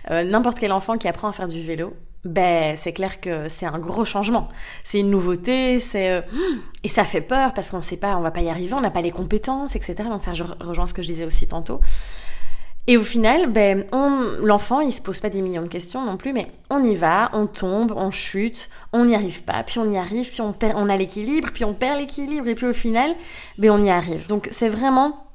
Euh, 0.09 0.25
n'importe 0.25 0.59
quel 0.59 0.73
enfant 0.73 0.97
qui 0.97 1.07
apprend 1.07 1.29
à 1.29 1.31
faire 1.31 1.47
du 1.47 1.61
vélo, 1.61 1.95
ben 2.25 2.75
c'est 2.75 2.91
clair 2.91 3.21
que 3.21 3.47
c'est 3.47 3.65
un 3.65 3.79
gros 3.79 4.03
changement. 4.03 4.49
C'est 4.83 4.99
une 4.99 5.09
nouveauté, 5.09 5.79
c'est 5.79 6.25
et 6.83 6.89
ça 6.89 7.05
fait 7.05 7.21
peur 7.21 7.53
parce 7.53 7.71
qu'on 7.71 7.79
sait 7.79 7.95
pas, 7.95 8.17
on 8.17 8.21
va 8.21 8.31
pas 8.31 8.41
y 8.41 8.49
arriver, 8.49 8.73
on 8.73 8.81
n'a 8.81 8.91
pas 8.91 8.99
les 8.99 9.11
compétences, 9.11 9.77
etc. 9.77 9.95
Donc 10.09 10.19
ça 10.19 10.33
je 10.33 10.43
rejoins 10.59 10.87
ce 10.87 10.93
que 10.93 11.01
je 11.01 11.07
disais 11.07 11.23
aussi 11.23 11.47
tantôt. 11.47 11.79
Et 12.87 12.97
au 12.97 13.03
final, 13.03 13.51
ben, 13.51 13.85
l'enfant, 14.41 14.79
il 14.79 14.91
se 14.91 15.01
pose 15.01 15.19
pas 15.19 15.29
des 15.29 15.41
millions 15.41 15.61
de 15.61 15.67
questions 15.67 16.03
non 16.03 16.17
plus, 16.17 16.33
mais 16.33 16.47
on 16.69 16.83
y 16.83 16.95
va, 16.95 17.29
on 17.33 17.45
tombe, 17.45 17.93
on 17.95 18.09
chute, 18.09 18.69
on 18.91 19.05
n'y 19.05 19.15
arrive 19.15 19.43
pas, 19.43 19.63
puis 19.63 19.77
on 19.79 19.89
y 19.89 19.97
arrive, 19.97 20.31
puis 20.31 20.41
on 20.41 20.55
on 20.75 20.89
a 20.89 20.97
l'équilibre, 20.97 21.51
puis 21.53 21.63
on 21.63 21.73
perd 21.73 21.99
l'équilibre, 21.99 22.47
et 22.47 22.55
puis 22.55 22.65
au 22.65 22.73
final, 22.73 23.15
ben, 23.59 23.69
on 23.69 23.83
y 23.83 23.91
arrive. 23.91 24.27
Donc 24.27 24.49
c'est 24.51 24.69
vraiment 24.69 25.27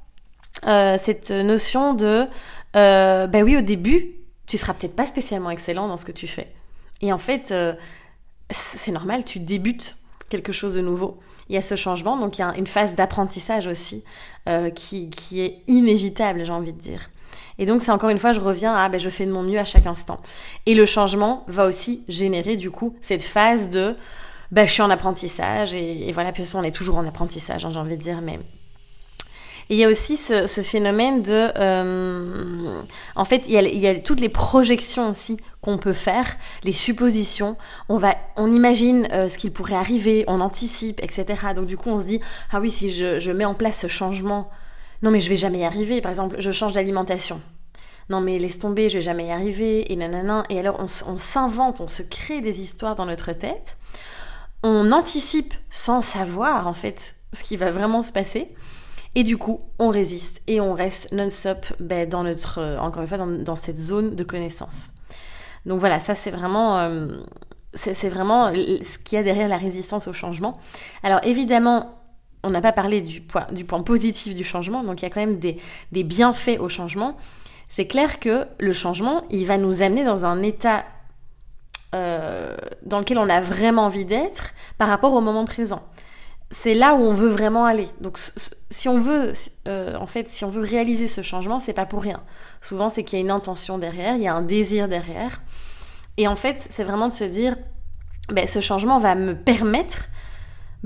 euh, 0.67 0.99
cette 0.99 1.31
notion 1.31 1.95
de, 1.95 2.27
euh, 2.75 3.27
ben 3.29 3.45
oui, 3.45 3.57
au 3.57 3.61
début, 3.61 4.17
tu 4.47 4.57
seras 4.57 4.75
peut-être 4.75 4.97
pas 4.97 5.07
spécialement 5.07 5.51
excellent 5.51 5.87
dans 5.87 5.97
ce 5.97 6.05
que 6.05 6.13
tu 6.13 6.27
fais. 6.27 6.53
Et 7.01 7.13
en 7.13 7.19
fait, 7.19 7.53
euh, 7.53 7.75
c'est 8.51 8.93
normal, 8.93 9.25
tu 9.25 9.39
débutes 9.39 9.97
quelque 10.31 10.53
chose 10.53 10.75
de 10.75 10.81
nouveau. 10.81 11.17
Il 11.49 11.55
y 11.55 11.59
a 11.59 11.63
ce 11.63 11.77
changement, 11.77 12.17
donc 12.17 12.39
il 12.39 12.41
y 12.41 12.45
a 12.45 12.57
une 12.57 12.67
phase 12.67 12.97
d'apprentissage 12.97 13.69
aussi 13.69 14.03
qui, 14.75 15.11
qui 15.11 15.41
est 15.43 15.63
inévitable, 15.69 16.45
j'ai 16.45 16.53
envie 16.53 16.73
de 16.73 16.81
dire. 16.81 17.09
Et 17.59 17.67
donc 17.67 17.81
c'est 17.81 17.91
encore 17.91 18.11
une 18.11 18.19
fois, 18.19 18.33
je 18.33 18.41
reviens 18.41 18.75
à 18.75 18.89
ben, 18.89 19.01
je 19.01 19.09
fais 19.09 19.27
de 19.27 19.33
mon 19.33 19.43
mieux 19.43 19.59
à 19.59 19.65
chaque 19.65 19.87
instant. 19.87 20.21
Et 20.67 20.75
le 20.75 20.87
changement 20.87 21.45
va 21.49 21.67
aussi 21.67 22.03
générer 22.09 22.57
du 22.57 22.71
coup 22.71 22.95
cette 23.01 23.23
phase 23.23 23.71
de 23.71 23.95
ben, 24.53 24.67
je 24.67 24.73
suis 24.73 24.83
en 24.83 24.91
apprentissage 24.91 25.75
et, 25.75 26.11
voilà, 26.13 26.33
puis 26.33 26.45
on 26.55 26.63
est 26.63 26.71
toujours 26.71 26.99
en 26.99 27.07
apprentissage, 27.07 27.65
hein, 27.65 27.71
j'ai 27.73 27.79
envie 27.79 27.97
de 27.97 28.03
dire, 28.03 28.21
mais 28.23 28.39
et 29.69 29.75
il 29.75 29.79
y 29.79 29.85
a 29.85 29.89
aussi 29.89 30.17
ce, 30.17 30.47
phénomène 30.63 31.23
de... 31.23 31.51
Euh, 31.59 32.83
en 33.17 33.25
fait, 33.25 33.49
il 33.49 33.53
y, 33.53 33.89
a, 33.89 33.95
toutes 33.97 34.21
les 34.21 34.29
projections 34.29 35.11
aussi 35.11 35.39
qu'on 35.61 35.77
peut 35.77 35.93
faire, 35.93 36.37
les 36.63 36.71
suppositions. 36.71 37.55
On, 37.89 37.97
va, 37.97 38.15
on 38.37 38.53
imagine 38.53 39.09
euh, 39.11 39.29
ce 39.29 39.39
qu'il 39.39 39.51
pourrait 39.51 39.75
arriver, 39.75 40.25
on 40.29 40.41
anticipe, 40.41 41.03
etc. 41.03 41.49
Donc 41.57 41.67
du 41.67 41.77
coup, 41.77 41.91
on 41.91 41.99
se 41.99 42.05
dit, 42.05 42.21
ah 42.53 42.61
oui, 42.61 42.71
si 42.71 42.91
je 42.93 43.31
mets 43.33 43.45
en 43.45 43.55
place 43.55 43.81
ce 43.81 43.89
changement, 43.89 44.47
non 45.07 45.11
mais 45.11 45.21
je 45.21 45.31
vais 45.31 45.37
jamais 45.37 45.61
y 45.61 45.65
arriver. 45.65 46.03
Par 46.03 46.11
exemple, 46.11 46.37
je 46.39 46.53
change 46.53 46.75
d'alimentation 46.75 47.41
non 48.09 48.21
mais 48.21 48.39
laisse 48.39 48.59
tomber, 48.59 48.89
je 48.89 48.99
vais 48.99 49.03
jamais 49.03 49.27
y 49.27 49.31
arriver, 49.33 49.93
et 49.93 49.97
nanana. 49.97 50.45
Et 50.49 50.59
alors 50.59 50.79
on, 50.79 51.19
s'invente, 51.19 51.81
on 51.81 51.89
se 51.89 52.03
crée 52.03 52.41
des 52.41 52.61
histoires 52.61 52.95
dans 52.95 53.07
notre 53.07 53.33
tête, 53.33 53.77
on 54.63 54.93
anticipe 54.93 55.55
sans 55.71 56.01
savoir 56.01 56.67
en 56.67 56.73
fait 56.73 57.15
ce 57.33 57.43
qui 57.43 57.57
va 57.57 57.71
vraiment 57.71 58.03
se 58.03 58.13
passer, 58.13 58.55
et 59.15 59.25
du 59.25 59.39
coup, 59.39 59.61
on 59.79 59.89
résiste 59.89 60.43
et 60.47 60.61
on 60.61 60.75
reste 60.75 61.11
non-stop 61.13 61.67
ben, 61.81 62.09
dans 62.09 62.23
notre, 62.23 62.59
euh, 62.59 62.79
encore 62.79 63.03
une 63.03 63.09
fois, 63.09 63.19
dans, 63.19 63.57
cette 63.57 63.79
zone 63.79 64.15
de 64.15 64.25
connaissance. 64.25 64.91
Donc 65.65 65.81
voilà, 65.81 66.01
ça 66.01 66.15
c'est 66.15 66.31
vraiment, 66.31 66.79
euh, 66.79 67.09
c'est 67.75 68.09
vraiment 68.09 68.53
ce 68.53 68.99
qu'il 68.99 69.17
y 69.17 69.19
a 69.19 69.25
derrière 69.25 69.49
la 69.49 69.57
résistance 69.57 70.07
au 70.07 70.13
changement. 70.13 70.61
Alors 71.03 71.21
évidemment, 71.25 71.97
on 72.47 72.51
n'a 72.51 72.61
pas 72.61 72.73
parlé 72.73 73.01
du 73.01 73.21
point, 73.21 73.83
positif 73.83 74.35
du 74.35 74.45
changement, 74.45 74.83
donc 74.83 75.03
il 75.03 75.05
y 75.05 75.07
a 75.07 75.11
quand 75.11 75.21
même 75.21 75.39
des, 75.39 75.57
des 75.93 76.05
bienfaits 76.05 76.59
au 76.61 76.69
changement. 76.69 77.17
C'est 77.69 77.87
clair 77.87 78.21
que 78.21 78.47
le 78.59 78.73
changement, 78.73 79.25
il 79.31 79.47
va 79.47 79.59
nous 79.59 79.83
amener 79.83 80.05
dans 80.05 80.25
un 80.25 80.43
état 80.43 80.85
euh, 81.95 82.57
dans 82.83 83.01
lequel 83.01 83.19
on 83.19 83.29
a 83.29 83.41
vraiment 83.41 83.83
envie 83.85 84.05
d'être 84.05 84.55
par 84.79 84.89
rapport 84.89 85.13
au 85.13 85.21
moment 85.21 85.45
présent 85.45 85.83
c'est 86.51 86.75
là 86.75 86.95
où 86.95 86.99
on 86.99 87.13
veut 87.13 87.29
vraiment 87.29 87.65
aller. 87.65 87.89
Donc 88.01 88.19
si 88.71 88.89
on 88.89 88.99
veut, 88.99 89.33
euh, 89.67 89.97
en 89.97 90.07
fait, 90.07 90.31
si 90.31 90.45
on 90.45 90.51
veut 90.51 90.63
réaliser 90.63 91.09
ce 91.09 91.23
changement, 91.23 91.59
c'est 91.59 91.73
pas 91.73 91.87
pour 91.87 92.03
rien. 92.03 92.23
Souvent, 92.61 92.89
c'est 92.89 93.05
qu'il 93.05 93.19
y 93.19 93.23
a 93.23 93.25
une 93.25 93.31
intention 93.31 93.79
derrière, 93.79 94.15
il 94.15 94.23
y 94.23 94.29
a 94.29 94.35
un 94.35 94.43
désir 94.43 94.89
derrière. 94.89 95.41
Et 96.17 96.29
en 96.29 96.37
fait, 96.37 96.67
c'est 96.71 96.85
vraiment 96.85 97.09
de 97.09 97.13
se 97.13 97.25
dire, 97.25 97.57
ben, 98.29 98.47
ce 98.47 98.61
changement 98.61 98.99
va 98.99 99.15
me 99.15 99.35
permettre 99.35 100.09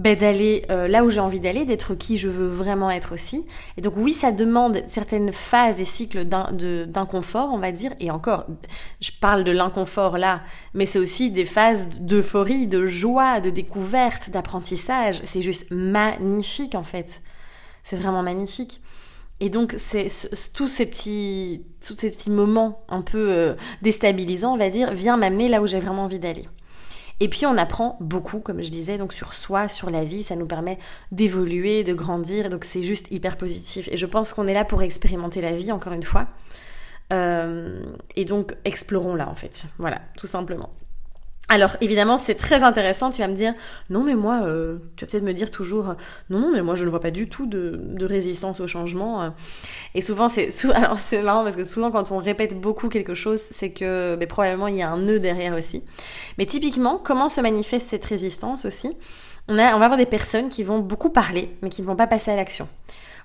ben, 0.01 0.17
d'aller 0.17 0.65
euh, 0.71 0.89
là 0.89 1.05
où 1.05 1.11
j'ai 1.11 1.21
envie 1.21 1.41
d'aller, 1.41 1.67
d'être 1.67 1.95
qui 1.95 2.17
je 2.17 2.27
veux 2.27 2.49
vraiment 2.49 2.91
être 2.91 3.13
aussi. 3.13 3.45
Et 3.77 3.83
donc 3.83 3.93
oui, 3.99 4.15
ça 4.15 4.33
demande 4.33 4.83
certaines 4.87 5.31
phases 5.31 5.79
et 5.79 5.85
cycles 5.85 6.25
d'inconfort, 6.25 7.51
on 7.53 7.59
va 7.59 7.71
dire. 7.71 7.93
Et 8.01 8.11
encore, 8.11 8.47
je 9.03 9.11
parle 9.21 9.45
de 9.45 9.51
l'inconfort 9.51 10.17
là, 10.17 10.41
mais 10.73 10.87
c'est 10.87 10.99
aussi 10.99 11.31
des 11.31 11.45
phases 11.45 11.91
d'euphorie, 12.01 12.67
de 12.67 12.87
joie, 12.87 13.41
de 13.41 13.51
découverte, 13.51 14.31
d'apprentissage. 14.31 15.21
C'est 15.25 15.43
juste 15.43 15.67
magnifique 15.71 16.75
en 16.75 16.83
fait. 16.83 17.21
C'est 17.83 17.97
vraiment 17.97 18.23
magnifique. 18.23 18.81
Et 19.43 19.51
donc, 19.51 19.75
c'est 19.77 20.09
tous 20.55 20.69
ces 20.69 20.87
petits, 20.87 21.63
tous 21.87 21.97
ces 21.97 22.11
petits 22.11 22.31
moments 22.31 22.85
un 22.89 23.03
peu 23.03 23.29
euh, 23.31 23.55
déstabilisants, 23.83 24.55
on 24.55 24.59
va 24.59 24.71
dire, 24.71 24.93
viennent 24.93 25.19
m'amener 25.19 25.49
là 25.49 25.61
où 25.61 25.67
j'ai 25.67 25.81
vraiment 25.81 26.05
envie 26.05 26.19
d'aller. 26.19 26.47
Et 27.21 27.29
puis 27.29 27.45
on 27.45 27.57
apprend 27.59 27.99
beaucoup, 28.01 28.41
comme 28.41 28.63
je 28.63 28.71
disais, 28.71 28.97
donc 28.97 29.13
sur 29.13 29.35
soi, 29.35 29.69
sur 29.69 29.91
la 29.91 30.05
vie, 30.05 30.23
ça 30.23 30.37
nous 30.37 30.47
permet 30.47 30.79
d'évoluer, 31.13 31.85
de 31.85 31.93
grandir, 31.93 32.49
donc 32.49 32.65
c'est 32.65 32.83
juste 32.83 33.07
hyper 33.11 33.37
positif. 33.37 33.89
Et 33.93 33.97
je 33.99 34.07
pense 34.07 34.33
qu'on 34.33 34.47
est 34.47 34.55
là 34.55 34.65
pour 34.65 34.83
expérimenter 34.83 35.43
la 35.43 35.53
vie, 35.53 35.71
encore 35.71 35.93
une 35.93 36.03
fois. 36.03 36.27
Euh, 37.13 37.85
et 38.17 38.25
donc 38.25 38.55
explorons-la 38.65 39.29
en 39.29 39.35
fait, 39.35 39.65
voilà, 39.79 40.01
tout 40.17 40.29
simplement. 40.29 40.71
Alors 41.53 41.77
évidemment 41.81 42.17
c'est 42.17 42.37
très 42.37 42.63
intéressant, 42.63 43.11
tu 43.11 43.23
vas 43.23 43.27
me 43.27 43.35
dire 43.35 43.55
non 43.91 44.05
mais 44.05 44.15
moi, 44.15 44.43
euh, 44.45 44.79
tu 44.95 45.05
vas 45.05 45.11
peut-être 45.11 45.25
me 45.25 45.35
dire 45.35 45.51
toujours 45.51 45.97
non 46.31 46.53
mais 46.53 46.63
moi 46.63 46.77
je 46.77 46.85
ne 46.85 46.91
vois 46.91 47.01
pas 47.01 47.11
du 47.11 47.29
tout 47.29 47.45
de, 47.45 48.05
résistance 48.05 48.61
au 48.61 48.69
changement. 48.69 49.21
Euh. 49.21 49.31
Et 49.97 50.01
souvent 50.01 50.29
c'est 50.29 50.51
alors 50.75 51.01
c'est 51.01 51.21
marrant 51.23 51.43
parce 51.43 51.57
que 51.57 51.65
souvent 51.65 51.91
quand 51.91 52.13
on 52.13 52.19
répète 52.19 52.61
beaucoup 52.61 52.89
quelque 52.89 53.15
chose 53.15 53.41
c'est 53.51 53.71
que 53.71 54.17
mais 54.17 54.29
probablement 54.29 54.69
il 54.69 54.77
y 54.77 54.83
a 54.83 54.91
un 54.91 54.99
nœud 54.99 55.19
derrière 55.19 55.59
aussi. 55.59 55.83
Mais 56.39 56.47
typiquement 56.47 56.99
comment 56.99 57.29
se 57.29 57.41
manifeste 57.41 57.89
cette 57.89 58.05
résistance 58.05 58.65
aussi? 58.65 58.97
On, 59.49 59.59
a, 59.59 59.75
on 59.75 59.81
va 59.81 59.87
avoir 59.87 59.97
des 59.97 60.07
personnes 60.07 60.51
qui 60.51 60.63
vont 60.63 60.79
beaucoup 60.79 61.11
parler 61.11 61.57
mais 61.63 61.69
qui 61.69 61.83
ne 61.83 61.87
vont 61.89 61.97
pas 61.97 62.07
passer 62.07 62.31
à 62.31 62.37
l'action 62.37 62.69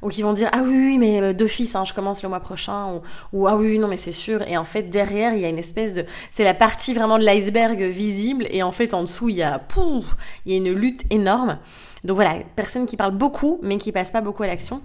ou 0.06 0.10
qui 0.10 0.22
vont 0.22 0.34
dire 0.34 0.50
ah 0.54 0.62
oui, 0.64 0.76
oui 0.76 0.98
mais 1.00 1.20
euh, 1.20 1.34
d'office 1.34 1.76
hein, 1.76 1.84
je 1.84 1.94
commence 1.94 2.22
le 2.22 2.30
mois 2.30 2.40
prochain. 2.40 3.02
Ou, 3.34 3.48
ah 3.48 3.58
oui 3.58 3.80
non 3.80 3.88
mais 3.88 3.98
c'est 3.98 4.12
sûr. 4.12 4.44
Et 4.48 4.56
en 4.56 4.64
fait 4.64 4.84
derrière 4.84 5.34
il 5.34 5.40
y 5.40 5.46
a 5.46 5.50
une 5.50 5.58
espèce 5.58 5.96
de 5.96 6.06
c'est 6.30 6.44
la 6.44 6.54
partie 6.54 6.94
vraiment 6.94 7.18
de 7.18 7.24
l'iceberg 7.24 7.82
visible. 7.82 8.48
Et 8.52 8.62
en 8.62 8.72
fait 8.72 8.94
en 8.94 9.02
dessous 9.02 9.30
il 9.30 9.38
y 9.38 9.44
a 9.44 9.58
pouf, 9.58 10.16
il 10.46 10.52
y 10.52 10.56
a 10.56 10.58
une 10.58 10.72
lutte 10.72 11.02
énorme. 11.10 11.58
Donc 12.04 12.16
voilà 12.16 12.36
personnes 12.56 12.86
qui 12.86 12.98
parlent 12.98 13.18
beaucoup 13.18 13.60
mais 13.64 13.78
qui 13.80 13.92
passent 13.92 14.12
pas 14.12 14.22
beaucoup 14.22 14.44
à 14.44 14.48
l'action. 14.48 14.82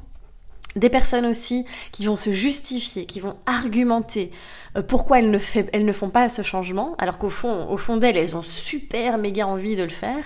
Des 0.76 0.88
personnes 0.88 1.26
aussi 1.26 1.66
qui 1.90 2.06
vont 2.06 2.14
se 2.14 2.30
justifier, 2.30 3.04
qui 3.04 3.18
vont 3.18 3.36
argumenter 3.44 4.30
euh, 4.78 4.82
pourquoi 4.82 5.18
elles 5.18 5.30
ne, 5.30 5.38
fait, 5.38 5.68
elles 5.72 5.84
ne 5.84 5.92
font 5.92 6.10
pas 6.10 6.28
ce 6.28 6.42
changement, 6.42 6.94
alors 6.98 7.18
qu'au 7.18 7.28
fond, 7.28 7.66
au 7.68 7.76
fond 7.76 7.96
d'elles, 7.96 8.16
elles 8.16 8.36
ont 8.36 8.44
super 8.44 9.18
méga 9.18 9.48
envie 9.48 9.74
de 9.74 9.82
le 9.82 9.88
faire. 9.88 10.22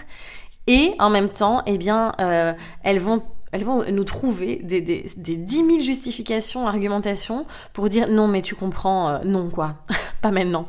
Et 0.66 0.94
en 0.98 1.08
même 1.08 1.30
temps, 1.30 1.62
eh 1.64 1.78
bien, 1.78 2.12
euh, 2.20 2.52
elles 2.82 3.00
vont 3.00 3.22
elles 3.54 3.62
vont 3.62 3.84
nous 3.88 4.02
trouver 4.02 4.56
des, 4.64 4.80
des, 4.80 5.06
des 5.16 5.36
10 5.36 5.56
000 5.56 5.68
justifications, 5.78 6.66
argumentations 6.66 7.46
pour 7.72 7.88
dire 7.88 8.08
non 8.08 8.26
mais 8.26 8.42
tu 8.42 8.56
comprends, 8.56 9.10
euh, 9.10 9.18
non 9.24 9.48
quoi, 9.48 9.76
pas 10.22 10.32
maintenant. 10.32 10.66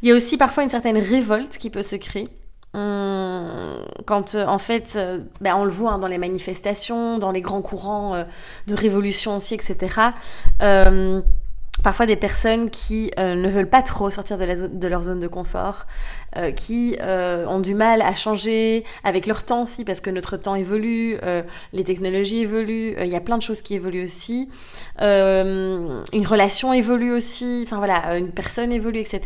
Il 0.00 0.08
y 0.08 0.12
a 0.12 0.14
aussi 0.14 0.38
parfois 0.38 0.62
une 0.62 0.70
certaine 0.70 0.96
révolte 0.96 1.58
qui 1.58 1.68
peut 1.68 1.82
se 1.82 1.96
créer. 1.96 2.30
Hum, 2.72 3.84
quand 4.06 4.34
euh, 4.34 4.46
en 4.46 4.56
fait, 4.56 4.94
euh, 4.96 5.20
ben, 5.42 5.56
on 5.56 5.64
le 5.64 5.70
voit 5.70 5.92
hein, 5.92 5.98
dans 5.98 6.08
les 6.08 6.16
manifestations, 6.16 7.18
dans 7.18 7.30
les 7.30 7.42
grands 7.42 7.62
courants 7.62 8.24
de 8.66 8.74
révolution 8.74 9.36
aussi, 9.36 9.54
etc 9.54 10.12
parfois 11.84 12.06
des 12.06 12.16
personnes 12.16 12.70
qui 12.70 13.10
euh, 13.18 13.34
ne 13.36 13.48
veulent 13.48 13.68
pas 13.68 13.82
trop 13.82 14.10
sortir 14.10 14.38
de, 14.38 14.88
leur 14.88 15.02
zone 15.02 15.20
de 15.20 15.28
confort, 15.28 15.86
euh, 16.36 16.50
qui 16.50 16.96
euh, 17.00 17.46
ont 17.46 17.60
du 17.60 17.74
mal 17.74 18.00
à 18.00 18.14
changer 18.14 18.84
avec 19.04 19.26
leur 19.26 19.44
temps 19.44 19.62
aussi, 19.64 19.84
parce 19.84 20.00
que 20.00 20.08
notre 20.08 20.38
temps 20.38 20.54
évolue, 20.56 21.16
les 21.72 21.84
technologies 21.84 22.40
évoluent, 22.40 22.94
il 23.00 23.06
y 23.06 23.14
a 23.14 23.20
plein 23.20 23.36
de 23.36 23.42
choses 23.42 23.60
qui 23.60 23.74
évoluent 23.74 24.02
aussi, 24.02 24.48
une 25.00 26.26
relation 26.26 26.72
évolue 26.72 27.12
aussi, 27.12 27.62
enfin 27.66 27.76
voilà, 27.76 28.16
une 28.16 28.30
personne 28.30 28.72
évolue, 28.72 29.00
etc. 29.00 29.20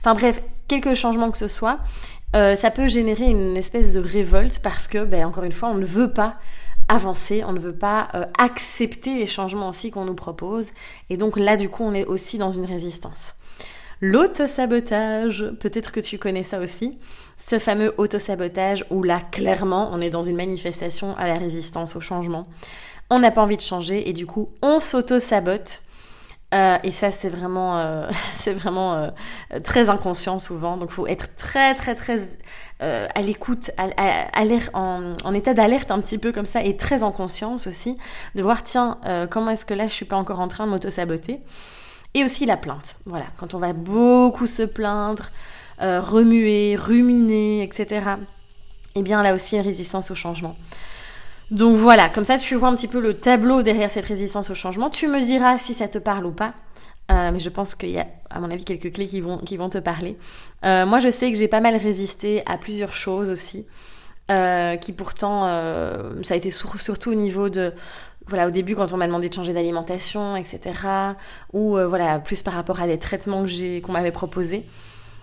Enfin 0.00 0.14
bref, 0.14 0.40
quelques 0.68 0.94
changements 0.94 1.32
que 1.32 1.38
ce 1.38 1.48
soit, 1.48 1.80
ça 2.32 2.70
peut 2.70 2.86
générer 2.86 3.24
une 3.24 3.56
espèce 3.56 3.92
de 3.92 3.98
révolte 3.98 4.60
parce 4.60 4.86
que, 4.86 5.04
ben, 5.04 5.26
encore 5.26 5.44
une 5.44 5.52
fois, 5.52 5.70
on 5.70 5.74
ne 5.74 5.84
veut 5.84 6.12
pas 6.12 6.36
avancer, 6.88 7.44
on 7.46 7.52
ne 7.52 7.60
veut 7.60 7.76
pas 7.76 8.08
euh, 8.14 8.24
accepter 8.38 9.14
les 9.14 9.26
changements 9.26 9.68
aussi 9.68 9.90
qu'on 9.90 10.04
nous 10.04 10.14
propose. 10.14 10.68
Et 11.10 11.16
donc 11.16 11.38
là, 11.38 11.56
du 11.56 11.68
coup, 11.68 11.84
on 11.84 11.94
est 11.94 12.04
aussi 12.04 12.38
dans 12.38 12.50
une 12.50 12.64
résistance. 12.64 13.34
L'autosabotage, 14.00 15.44
peut-être 15.60 15.92
que 15.92 16.00
tu 16.00 16.18
connais 16.18 16.44
ça 16.44 16.60
aussi, 16.60 16.98
ce 17.36 17.58
fameux 17.58 17.94
autosabotage 17.98 18.84
où 18.90 19.02
là, 19.02 19.20
clairement, 19.32 19.90
on 19.92 20.00
est 20.00 20.10
dans 20.10 20.22
une 20.22 20.36
manifestation 20.36 21.16
à 21.16 21.26
la 21.26 21.36
résistance 21.38 21.96
au 21.96 22.00
changement. 22.00 22.46
On 23.10 23.18
n'a 23.18 23.30
pas 23.30 23.42
envie 23.42 23.56
de 23.56 23.62
changer 23.62 24.08
et 24.08 24.12
du 24.12 24.26
coup, 24.26 24.50
on 24.62 24.80
s'auto-sabote 24.80 25.82
euh, 26.54 26.78
et 26.82 26.92
ça, 26.92 27.10
c'est 27.10 27.28
vraiment, 27.28 27.78
euh, 27.78 28.08
c'est 28.30 28.52
vraiment 28.52 28.94
euh, 28.94 29.10
très 29.64 29.90
inconscient 29.90 30.38
souvent. 30.38 30.76
Donc, 30.76 30.90
faut 30.90 31.06
être 31.06 31.34
très, 31.36 31.74
très, 31.74 31.94
très 31.94 32.16
à 32.80 33.20
l'écoute, 33.20 33.70
à, 33.76 33.88
en, 34.74 35.14
en, 35.24 35.34
état 35.34 35.54
d'alerte 35.54 35.90
un 35.90 36.00
petit 36.00 36.18
peu 36.18 36.32
comme 36.32 36.46
ça, 36.46 36.62
et 36.62 36.76
très 36.76 37.02
en 37.02 37.12
conscience 37.12 37.66
aussi, 37.66 37.96
de 38.34 38.42
voir, 38.42 38.62
tiens, 38.62 38.98
comment 39.30 39.50
est-ce 39.50 39.66
que 39.66 39.74
là, 39.74 39.88
je 39.88 39.94
suis 39.94 40.04
pas 40.04 40.16
encore 40.16 40.40
en 40.40 40.48
train 40.48 40.66
de 40.66 40.70
m'auto-saboter. 40.70 41.40
Et 42.14 42.24
aussi 42.24 42.46
la 42.46 42.56
plainte. 42.56 42.96
Voilà, 43.04 43.26
quand 43.36 43.54
on 43.54 43.58
va 43.58 43.72
beaucoup 43.72 44.46
se 44.46 44.62
plaindre, 44.62 45.30
remuer, 45.80 46.76
ruminer, 46.76 47.62
etc. 47.62 48.02
Eh 48.94 49.02
bien 49.02 49.22
là 49.22 49.34
aussi, 49.34 49.60
résistance 49.60 50.10
au 50.10 50.14
changement. 50.14 50.56
Donc 51.50 51.76
voilà, 51.76 52.10
comme 52.10 52.24
ça 52.24 52.36
tu 52.36 52.54
vois 52.56 52.68
un 52.68 52.74
petit 52.74 52.88
peu 52.88 53.00
le 53.00 53.14
tableau 53.14 53.62
derrière 53.62 53.90
cette 53.90 54.04
résistance 54.04 54.50
au 54.50 54.54
changement. 54.54 54.90
Tu 54.90 55.08
me 55.08 55.20
diras 55.20 55.58
si 55.58 55.72
ça 55.72 55.88
te 55.88 55.98
parle 55.98 56.26
ou 56.26 56.32
pas. 56.32 56.52
Euh, 57.10 57.30
mais 57.32 57.40
je 57.40 57.48
pense 57.48 57.74
qu'il 57.74 57.90
y 57.90 57.98
a, 57.98 58.06
à 58.30 58.40
mon 58.40 58.50
avis, 58.50 58.64
quelques 58.64 58.92
clés 58.92 59.06
qui 59.06 59.20
vont, 59.20 59.38
qui 59.38 59.56
vont 59.56 59.70
te 59.70 59.78
parler. 59.78 60.16
Euh, 60.64 60.84
moi, 60.84 60.98
je 60.98 61.08
sais 61.08 61.30
que 61.32 61.38
j'ai 61.38 61.48
pas 61.48 61.60
mal 61.60 61.76
résisté 61.76 62.42
à 62.46 62.58
plusieurs 62.58 62.92
choses 62.92 63.30
aussi, 63.30 63.66
euh, 64.30 64.76
qui 64.76 64.92
pourtant, 64.92 65.42
ça 66.22 66.34
a 66.34 66.36
été 66.36 66.50
surtout 66.50 67.10
au 67.10 67.14
niveau 67.14 67.48
de, 67.48 67.72
voilà, 68.26 68.46
au 68.46 68.50
début 68.50 68.74
quand 68.74 68.92
on 68.92 68.98
m'a 68.98 69.06
demandé 69.06 69.30
de 69.30 69.34
changer 69.34 69.54
d'alimentation, 69.54 70.36
etc. 70.36 70.60
Ou 71.54 71.78
voilà, 71.88 72.18
plus 72.18 72.42
par 72.42 72.54
rapport 72.54 72.80
à 72.80 72.86
des 72.86 72.98
traitements 72.98 73.42
que 73.42 73.48
j'ai, 73.48 73.80
qu'on 73.80 73.92
m'avait 73.92 74.12
proposés. 74.12 74.64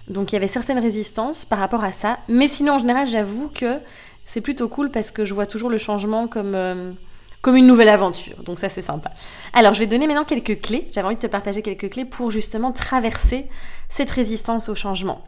Donc 0.07 0.31
il 0.31 0.35
y 0.35 0.37
avait 0.37 0.47
certaines 0.47 0.79
résistances 0.79 1.45
par 1.45 1.59
rapport 1.59 1.83
à 1.83 1.91
ça. 1.91 2.17
Mais 2.27 2.47
sinon, 2.47 2.73
en 2.73 2.79
général, 2.79 3.07
j'avoue 3.07 3.49
que 3.49 3.77
c'est 4.25 4.41
plutôt 4.41 4.69
cool 4.69 4.89
parce 4.89 5.11
que 5.11 5.23
je 5.23 5.35
vois 5.35 5.45
toujours 5.45 5.69
le 5.69 5.77
changement 5.77 6.27
comme 6.27 6.95
comme 7.45 7.57
une 7.57 7.67
nouvelle 7.67 7.89
aventure. 7.89 8.41
Donc 8.41 8.57
ça 8.57 8.69
c'est 8.69 8.81
sympa. 8.81 9.11
Alors 9.53 9.75
je 9.75 9.79
vais 9.79 9.85
donner 9.85 10.07
maintenant 10.07 10.23
quelques 10.23 10.61
clés. 10.61 10.87
J'avais 10.91 11.05
envie 11.05 11.15
de 11.15 11.21
te 11.21 11.27
partager 11.27 11.61
quelques 11.61 11.91
clés 11.91 12.03
pour 12.03 12.31
justement 12.31 12.71
traverser 12.71 13.45
cette 13.87 14.09
résistance 14.09 14.67
au 14.67 14.73
changement. 14.73 15.23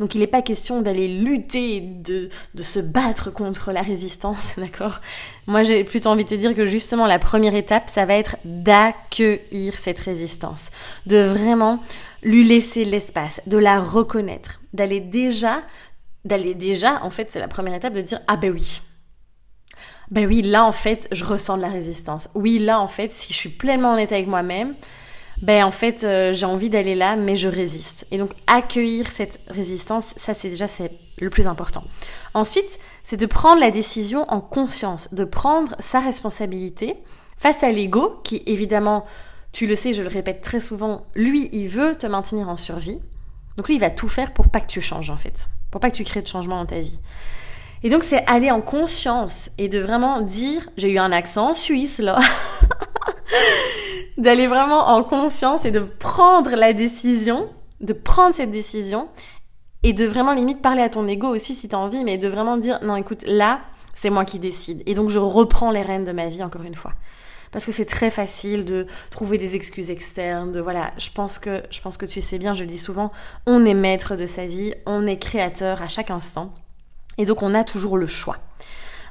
Donc 0.00 0.16
il 0.16 0.18
n'est 0.18 0.26
pas 0.26 0.42
question 0.42 0.80
d'aller 0.80 1.06
lutter, 1.06 1.82
de, 1.82 2.30
de 2.56 2.62
se 2.64 2.80
battre 2.80 3.30
contre 3.30 3.70
la 3.70 3.80
résistance, 3.80 4.54
d'accord? 4.58 5.00
Moi 5.46 5.62
j'ai 5.62 5.84
plutôt 5.84 6.08
envie 6.08 6.24
de 6.24 6.30
te 6.30 6.34
dire 6.34 6.52
que 6.52 6.64
justement 6.64 7.06
la 7.06 7.20
première 7.20 7.54
étape, 7.54 7.88
ça 7.90 8.06
va 8.06 8.14
être 8.14 8.36
d'accueillir 8.44 9.78
cette 9.78 10.00
résistance, 10.00 10.72
de 11.06 11.22
vraiment 11.22 11.78
lui 12.24 12.42
laisser 12.44 12.84
l'espace, 12.84 13.40
de 13.46 13.56
la 13.56 13.78
reconnaître, 13.78 14.60
d'aller 14.72 14.98
déjà, 14.98 15.62
d'aller 16.24 16.54
déjà, 16.54 17.04
en 17.04 17.10
fait 17.10 17.30
c'est 17.30 17.38
la 17.38 17.46
première 17.46 17.74
étape 17.74 17.92
de 17.92 18.00
dire 18.00 18.18
ah 18.26 18.36
ben 18.36 18.50
oui, 18.52 18.80
ben 20.10 20.26
oui, 20.26 20.42
là 20.42 20.64
en 20.64 20.72
fait, 20.72 21.08
je 21.12 21.24
ressens 21.24 21.56
de 21.56 21.62
la 21.62 21.68
résistance. 21.68 22.28
Oui, 22.34 22.58
là 22.58 22.80
en 22.80 22.88
fait, 22.88 23.12
si 23.12 23.32
je 23.32 23.38
suis 23.38 23.48
pleinement 23.48 23.92
honnête 23.92 24.12
avec 24.12 24.26
moi-même, 24.26 24.74
ben 25.42 25.64
en 25.64 25.70
fait, 25.70 26.04
euh, 26.04 26.32
j'ai 26.32 26.46
envie 26.46 26.68
d'aller 26.68 26.94
là, 26.94 27.16
mais 27.16 27.36
je 27.36 27.48
résiste. 27.48 28.06
Et 28.10 28.18
donc 28.18 28.32
accueillir 28.46 29.10
cette 29.10 29.40
résistance, 29.48 30.12
ça 30.16 30.34
c'est 30.34 30.50
déjà 30.50 30.68
c'est 30.68 30.92
le 31.18 31.30
plus 31.30 31.46
important. 31.46 31.84
Ensuite, 32.34 32.78
c'est 33.02 33.16
de 33.16 33.26
prendre 33.26 33.60
la 33.60 33.70
décision 33.70 34.24
en 34.30 34.40
conscience, 34.40 35.12
de 35.14 35.24
prendre 35.24 35.76
sa 35.78 36.00
responsabilité 36.00 36.96
face 37.36 37.62
à 37.62 37.70
l'ego 37.70 38.20
qui 38.24 38.42
évidemment, 38.46 39.04
tu 39.52 39.66
le 39.66 39.76
sais, 39.76 39.92
je 39.92 40.02
le 40.02 40.08
répète 40.08 40.42
très 40.42 40.60
souvent, 40.60 41.06
lui, 41.14 41.48
il 41.52 41.68
veut 41.68 41.96
te 41.96 42.06
maintenir 42.06 42.48
en 42.48 42.56
survie. 42.56 42.98
Donc 43.56 43.68
lui, 43.68 43.76
il 43.76 43.80
va 43.80 43.90
tout 43.90 44.08
faire 44.08 44.32
pour 44.32 44.48
pas 44.48 44.60
que 44.60 44.66
tu 44.66 44.80
changes 44.80 45.10
en 45.10 45.16
fait, 45.16 45.48
pour 45.70 45.80
pas 45.80 45.90
que 45.90 45.96
tu 45.96 46.04
crées 46.04 46.22
de 46.22 46.28
changement 46.28 46.56
dans 46.56 46.66
ta 46.66 46.80
vie. 46.80 46.98
Et 47.82 47.88
donc 47.88 48.02
c'est 48.02 48.24
aller 48.26 48.50
en 48.50 48.60
conscience 48.60 49.50
et 49.56 49.68
de 49.68 49.78
vraiment 49.78 50.20
dire, 50.20 50.68
j'ai 50.76 50.90
eu 50.92 50.98
un 50.98 51.12
accent 51.12 51.54
suisse 51.54 51.98
là, 51.98 52.18
d'aller 54.18 54.46
vraiment 54.46 54.88
en 54.88 55.02
conscience 55.02 55.64
et 55.64 55.70
de 55.70 55.80
prendre 55.80 56.54
la 56.56 56.74
décision, 56.74 57.48
de 57.80 57.94
prendre 57.94 58.34
cette 58.34 58.50
décision 58.50 59.08
et 59.82 59.94
de 59.94 60.04
vraiment 60.04 60.34
limite 60.34 60.60
parler 60.60 60.82
à 60.82 60.90
ton 60.90 61.06
ego 61.06 61.28
aussi 61.28 61.54
si 61.54 61.68
tu 61.68 61.74
as 61.74 61.78
envie, 61.78 62.04
mais 62.04 62.18
de 62.18 62.28
vraiment 62.28 62.58
dire, 62.58 62.78
non 62.82 62.96
écoute, 62.96 63.24
là, 63.26 63.60
c'est 63.94 64.10
moi 64.10 64.26
qui 64.26 64.38
décide. 64.38 64.82
Et 64.84 64.92
donc 64.92 65.08
je 65.08 65.18
reprends 65.18 65.70
les 65.70 65.82
rênes 65.82 66.04
de 66.04 66.12
ma 66.12 66.26
vie 66.26 66.42
encore 66.42 66.62
une 66.62 66.74
fois. 66.74 66.92
Parce 67.50 67.66
que 67.66 67.72
c'est 67.72 67.86
très 67.86 68.10
facile 68.10 68.64
de 68.64 68.86
trouver 69.10 69.38
des 69.38 69.56
excuses 69.56 69.90
externes, 69.90 70.52
de 70.52 70.60
voilà, 70.60 70.92
je 70.98 71.10
pense 71.10 71.38
que 71.38 71.62
je 71.70 71.80
pense 71.80 71.96
que 71.96 72.06
tu 72.06 72.20
sais 72.20 72.38
bien, 72.38 72.52
je 72.52 72.62
le 72.62 72.68
dis 72.68 72.78
souvent, 72.78 73.10
on 73.46 73.64
est 73.64 73.74
maître 73.74 74.16
de 74.16 74.26
sa 74.26 74.46
vie, 74.46 74.74
on 74.86 75.06
est 75.06 75.18
créateur 75.18 75.82
à 75.82 75.88
chaque 75.88 76.10
instant. 76.10 76.54
Et 77.20 77.26
donc 77.26 77.42
on 77.42 77.54
a 77.54 77.64
toujours 77.64 77.98
le 77.98 78.06
choix. 78.06 78.38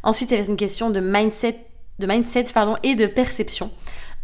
Ensuite, 0.02 0.32
a 0.34 0.38
une 0.38 0.56
question 0.56 0.90
de 0.90 1.00
mindset, 1.00 1.60
de 2.00 2.08
mindset 2.08 2.46
pardon, 2.54 2.76
et 2.82 2.96
de 2.96 3.06
perception. 3.06 3.70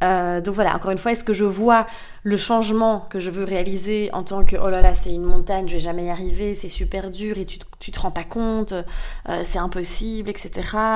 Euh, 0.04 0.42
donc 0.42 0.56
voilà, 0.56 0.76
encore 0.76 0.92
une 0.92 0.98
fois, 0.98 1.14
est-ce 1.14 1.24
que 1.24 1.34
je 1.34 1.46
vois 1.46 1.86
le 2.24 2.36
changement 2.36 3.08
que 3.10 3.20
je 3.20 3.30
veux 3.30 3.46
réaliser 3.46 4.10
en 4.12 4.24
tant 4.24 4.44
que 4.44 4.58
oh 4.58 4.70
là 4.70 4.82
là, 4.82 4.94
c'est 4.94 5.12
une 5.12 5.24
montagne, 5.24 5.68
je 5.68 5.74
vais 5.74 5.80
jamais 5.80 6.06
y 6.06 6.10
arriver, 6.10 6.54
c'est 6.56 6.68
super 6.68 7.12
dur 7.12 7.38
et 7.38 7.46
tu, 7.46 7.60
tu 7.80 7.92
te 7.92 8.00
rends 8.00 8.12
pas 8.12 8.24
compte, 8.24 8.74
euh, 8.74 9.42
c'est 9.44 9.60
impossible, 9.60 10.30
etc. 10.30 10.52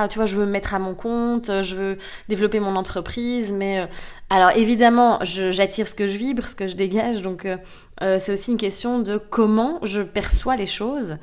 Tu 0.10 0.18
vois, 0.18 0.26
je 0.26 0.36
veux 0.36 0.46
me 0.46 0.52
mettre 0.52 0.74
à 0.74 0.80
mon 0.80 0.96
compte, 0.96 1.50
je 1.62 1.76
veux 1.76 1.98
développer 2.28 2.60
mon 2.60 2.76
entreprise, 2.76 3.54
mais 3.54 3.80
euh, 3.80 3.86
alors 4.30 4.52
évidemment, 4.52 5.20
j'attire 5.22 5.88
ce 5.88 5.96
que 5.96 6.08
je 6.08 6.18
vibre, 6.18 6.46
ce 6.46 6.56
que 6.56 6.68
je 6.68 6.76
dégage, 6.76 7.22
donc 7.22 7.48
c'est 8.02 8.32
aussi 8.32 8.52
une 8.52 8.58
question 8.58 9.00
de 9.00 9.18
comment 9.18 9.80
je 9.84 10.02
perçois 10.02 10.56
les 10.56 10.68
choses. 10.68 11.18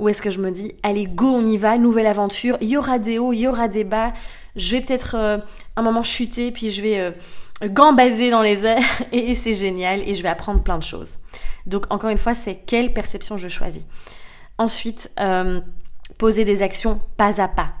Ou 0.00 0.08
est-ce 0.08 0.22
que 0.22 0.30
je 0.30 0.40
me 0.40 0.50
dis, 0.50 0.74
allez, 0.82 1.06
go, 1.06 1.26
on 1.26 1.44
y 1.44 1.58
va, 1.58 1.76
nouvelle 1.76 2.06
aventure, 2.06 2.56
il 2.62 2.68
y 2.68 2.76
aura 2.78 2.98
des 2.98 3.18
hauts, 3.18 3.34
il 3.34 3.40
y 3.40 3.46
aura 3.46 3.68
des 3.68 3.84
bas, 3.84 4.14
je 4.56 4.72
vais 4.72 4.80
peut-être 4.80 5.14
euh, 5.14 5.38
un 5.76 5.82
moment 5.82 6.02
chuter, 6.02 6.50
puis 6.52 6.70
je 6.70 6.80
vais 6.80 6.98
euh, 6.98 7.68
gambaser 7.68 8.30
dans 8.30 8.40
les 8.40 8.64
airs, 8.64 9.02
et 9.12 9.34
c'est 9.34 9.52
génial, 9.52 10.00
et 10.08 10.14
je 10.14 10.22
vais 10.22 10.30
apprendre 10.30 10.62
plein 10.62 10.78
de 10.78 10.82
choses. 10.82 11.18
Donc 11.66 11.84
encore 11.90 12.08
une 12.08 12.18
fois, 12.18 12.34
c'est 12.34 12.56
quelle 12.56 12.94
perception 12.94 13.36
je 13.36 13.48
choisis. 13.48 13.82
Ensuite, 14.56 15.10
euh, 15.20 15.60
poser 16.16 16.46
des 16.46 16.62
actions 16.62 16.98
pas 17.18 17.38
à 17.40 17.48
pas. 17.48 17.72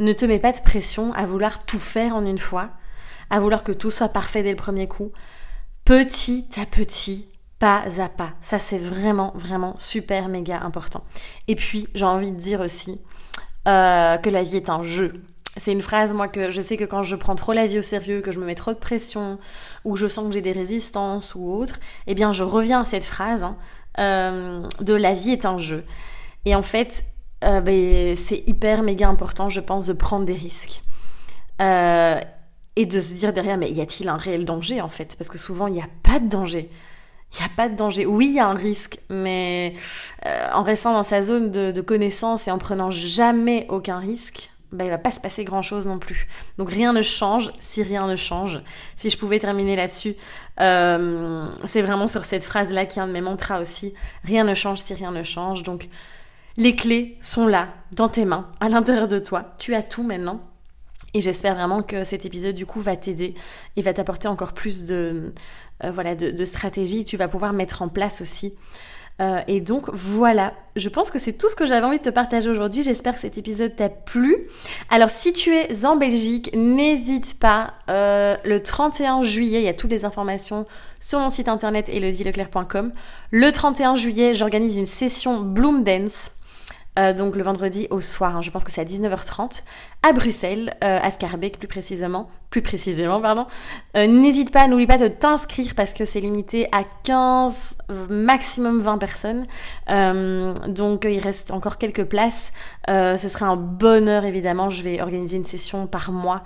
Ne 0.00 0.12
te 0.12 0.24
mets 0.24 0.40
pas 0.40 0.52
de 0.52 0.60
pression 0.60 1.12
à 1.12 1.26
vouloir 1.26 1.64
tout 1.64 1.78
faire 1.78 2.16
en 2.16 2.24
une 2.24 2.38
fois, 2.38 2.70
à 3.30 3.38
vouloir 3.38 3.62
que 3.62 3.72
tout 3.72 3.92
soit 3.92 4.08
parfait 4.08 4.42
dès 4.42 4.50
le 4.50 4.56
premier 4.56 4.88
coup. 4.88 5.12
Petit 5.84 6.48
à 6.60 6.66
petit, 6.66 7.28
pas 7.58 7.84
à 7.98 8.08
pas. 8.08 8.32
Ça, 8.42 8.58
c'est 8.58 8.78
vraiment, 8.78 9.32
vraiment 9.34 9.74
super, 9.78 10.28
méga 10.28 10.60
important. 10.62 11.02
Et 11.48 11.54
puis, 11.54 11.88
j'ai 11.94 12.04
envie 12.04 12.30
de 12.30 12.36
dire 12.36 12.60
aussi 12.60 13.00
euh, 13.66 14.16
que 14.18 14.30
la 14.30 14.42
vie 14.42 14.56
est 14.56 14.68
un 14.68 14.82
jeu. 14.82 15.22
C'est 15.56 15.72
une 15.72 15.80
phrase, 15.80 16.12
moi, 16.12 16.28
que 16.28 16.50
je 16.50 16.60
sais 16.60 16.76
que 16.76 16.84
quand 16.84 17.02
je 17.02 17.16
prends 17.16 17.34
trop 17.34 17.54
la 17.54 17.66
vie 17.66 17.78
au 17.78 17.82
sérieux, 17.82 18.20
que 18.20 18.30
je 18.30 18.40
me 18.40 18.44
mets 18.44 18.54
trop 18.54 18.74
de 18.74 18.78
pression, 18.78 19.38
ou 19.84 19.96
je 19.96 20.06
sens 20.06 20.26
que 20.26 20.32
j'ai 20.32 20.42
des 20.42 20.52
résistances 20.52 21.34
ou 21.34 21.50
autre, 21.50 21.80
eh 22.06 22.14
bien, 22.14 22.32
je 22.32 22.44
reviens 22.44 22.82
à 22.82 22.84
cette 22.84 23.06
phrase 23.06 23.42
hein, 23.42 23.56
euh, 23.98 24.62
de 24.80 24.92
la 24.92 25.14
vie 25.14 25.30
est 25.30 25.46
un 25.46 25.56
jeu. 25.56 25.84
Et 26.44 26.54
en 26.54 26.62
fait, 26.62 27.04
euh, 27.44 27.62
ben, 27.62 28.14
c'est 28.16 28.44
hyper, 28.46 28.82
méga 28.82 29.08
important, 29.08 29.48
je 29.48 29.60
pense, 29.60 29.86
de 29.86 29.94
prendre 29.94 30.26
des 30.26 30.34
risques. 30.34 30.82
et 31.58 32.84
de 32.84 33.00
se 33.00 33.14
dire 33.14 33.32
derrière, 33.32 33.56
mais 33.56 33.70
y 33.70 33.80
a-t-il 33.80 34.10
un 34.10 34.18
réel 34.18 34.44
danger, 34.44 34.82
en 34.82 34.90
fait? 34.90 35.16
Parce 35.16 35.30
que 35.30 35.38
souvent, 35.38 35.66
il 35.68 35.72
n'y 35.72 35.80
a 35.80 35.88
pas 36.02 36.20
de 36.20 36.28
danger 36.28 36.68
il 37.36 37.42
n'y 37.42 37.46
a 37.46 37.54
pas 37.54 37.68
de 37.68 37.76
danger. 37.76 38.06
Oui, 38.06 38.26
il 38.26 38.34
y 38.34 38.40
a 38.40 38.46
un 38.46 38.54
risque, 38.54 38.98
mais 39.08 39.74
euh, 40.26 40.48
en 40.52 40.62
restant 40.62 40.92
dans 40.92 41.02
sa 41.02 41.22
zone 41.22 41.50
de, 41.50 41.80
connaissance 41.80 42.48
et 42.48 42.50
en 42.50 42.58
prenant 42.58 42.90
jamais 42.90 43.66
aucun 43.68 43.98
risque, 43.98 44.50
bah, 44.72 44.84
il 44.84 44.90
va 44.90 44.98
pas 44.98 45.10
se 45.10 45.20
passer 45.20 45.44
grand 45.44 45.62
chose 45.62 45.86
non 45.86 45.98
plus. 45.98 46.26
Donc 46.58 46.70
rien 46.70 46.92
ne 46.92 47.02
change 47.02 47.52
si 47.60 47.82
rien 47.82 48.06
ne 48.06 48.16
change. 48.16 48.60
Si 48.96 49.10
je 49.10 49.18
pouvais 49.18 49.38
terminer 49.38 49.76
là-dessus, 49.76 50.16
euh, 50.60 51.48
c'est 51.64 51.82
vraiment 51.82 52.08
sur 52.08 52.24
cette 52.24 52.44
phrase-là 52.44 52.86
qui 52.86 52.98
est 52.98 53.02
un 53.02 53.06
de 53.06 53.12
mes 53.12 53.20
mantras 53.20 53.60
aussi. 53.60 53.94
Rien 54.24 54.44
ne 54.44 54.54
change 54.54 54.78
si 54.78 54.94
rien 54.94 55.12
ne 55.12 55.22
change. 55.22 55.62
Donc 55.62 55.88
les 56.56 56.74
clés 56.74 57.16
sont 57.20 57.46
là, 57.46 57.68
dans 57.92 58.08
tes 58.08 58.24
mains, 58.24 58.50
à 58.60 58.68
l'intérieur 58.68 59.08
de 59.08 59.18
toi. 59.18 59.54
Tu 59.58 59.74
as 59.74 59.82
tout 59.82 60.02
maintenant. 60.02 60.40
Et 61.16 61.22
j'espère 61.22 61.54
vraiment 61.54 61.82
que 61.82 62.04
cet 62.04 62.26
épisode 62.26 62.54
du 62.54 62.66
coup 62.66 62.82
va 62.82 62.94
t'aider 62.94 63.32
et 63.76 63.80
va 63.80 63.94
t'apporter 63.94 64.28
encore 64.28 64.52
plus 64.52 64.84
de, 64.84 65.32
euh, 65.82 65.90
voilà, 65.90 66.14
de, 66.14 66.44
stratégies. 66.44 67.06
Tu 67.06 67.16
vas 67.16 67.26
pouvoir 67.26 67.54
mettre 67.54 67.80
en 67.80 67.88
place 67.88 68.20
aussi. 68.20 68.52
Euh, 69.22 69.40
et 69.48 69.62
donc 69.62 69.88
voilà, 69.94 70.52
je 70.76 70.90
pense 70.90 71.10
que 71.10 71.18
c'est 71.18 71.32
tout 71.32 71.48
ce 71.48 71.56
que 71.56 71.64
j'avais 71.64 71.86
envie 71.86 71.96
de 71.96 72.02
te 72.02 72.10
partager 72.10 72.50
aujourd'hui. 72.50 72.82
J'espère 72.82 73.14
que 73.14 73.20
cet 73.20 73.38
épisode 73.38 73.74
t'a 73.74 73.88
plu. 73.88 74.36
Alors 74.90 75.08
si 75.08 75.32
tu 75.32 75.54
es 75.54 75.86
en 75.86 75.96
Belgique, 75.96 76.54
n'hésite 76.54 77.38
pas. 77.38 77.72
Euh, 77.88 78.36
le 78.44 78.62
31 78.62 79.22
juillet, 79.22 79.60
il 79.60 79.64
y 79.64 79.68
a 79.68 79.74
toutes 79.74 79.92
les 79.92 80.04
informations 80.04 80.66
sur 81.00 81.18
mon 81.18 81.30
site 81.30 81.48
internet 81.48 81.88
elodieleclerc.com. 81.88 82.92
Le 83.30 83.52
31 83.52 83.94
juillet, 83.94 84.34
j'organise 84.34 84.76
une 84.76 84.84
session 84.84 85.40
Bloom 85.40 85.82
Dance. 85.82 86.32
Euh, 86.98 87.12
donc 87.12 87.36
le 87.36 87.42
vendredi 87.42 87.86
au 87.90 88.00
soir, 88.00 88.36
hein, 88.36 88.42
je 88.42 88.50
pense 88.50 88.64
que 88.64 88.70
c'est 88.70 88.80
à 88.80 88.84
19h30, 88.84 89.62
à 90.02 90.12
Bruxelles, 90.12 90.74
euh, 90.82 90.98
à 91.02 91.10
Scarbeck 91.10 91.58
plus 91.58 91.68
précisément, 91.68 92.28
plus 92.50 92.62
précisément, 92.62 93.20
pardon. 93.20 93.46
Euh, 93.96 94.06
n'hésite 94.06 94.50
pas, 94.50 94.66
n'oublie 94.68 94.86
pas 94.86 94.98
de 94.98 95.08
t'inscrire 95.08 95.74
parce 95.74 95.92
que 95.92 96.04
c'est 96.04 96.20
limité 96.20 96.68
à 96.72 96.84
15, 97.02 97.76
maximum 98.08 98.80
20 98.80 98.98
personnes. 98.98 99.46
donc 100.68 101.06
il 101.08 101.18
reste 101.18 101.50
encore 101.50 101.78
quelques 101.78 102.04
places. 102.04 102.52
ce 102.88 103.28
sera 103.28 103.46
un 103.46 103.56
bonheur 103.56 104.24
évidemment, 104.24 104.70
je 104.70 104.82
vais 104.82 105.00
organiser 105.00 105.36
une 105.36 105.44
session 105.44 105.86
par 105.86 106.12
mois 106.12 106.42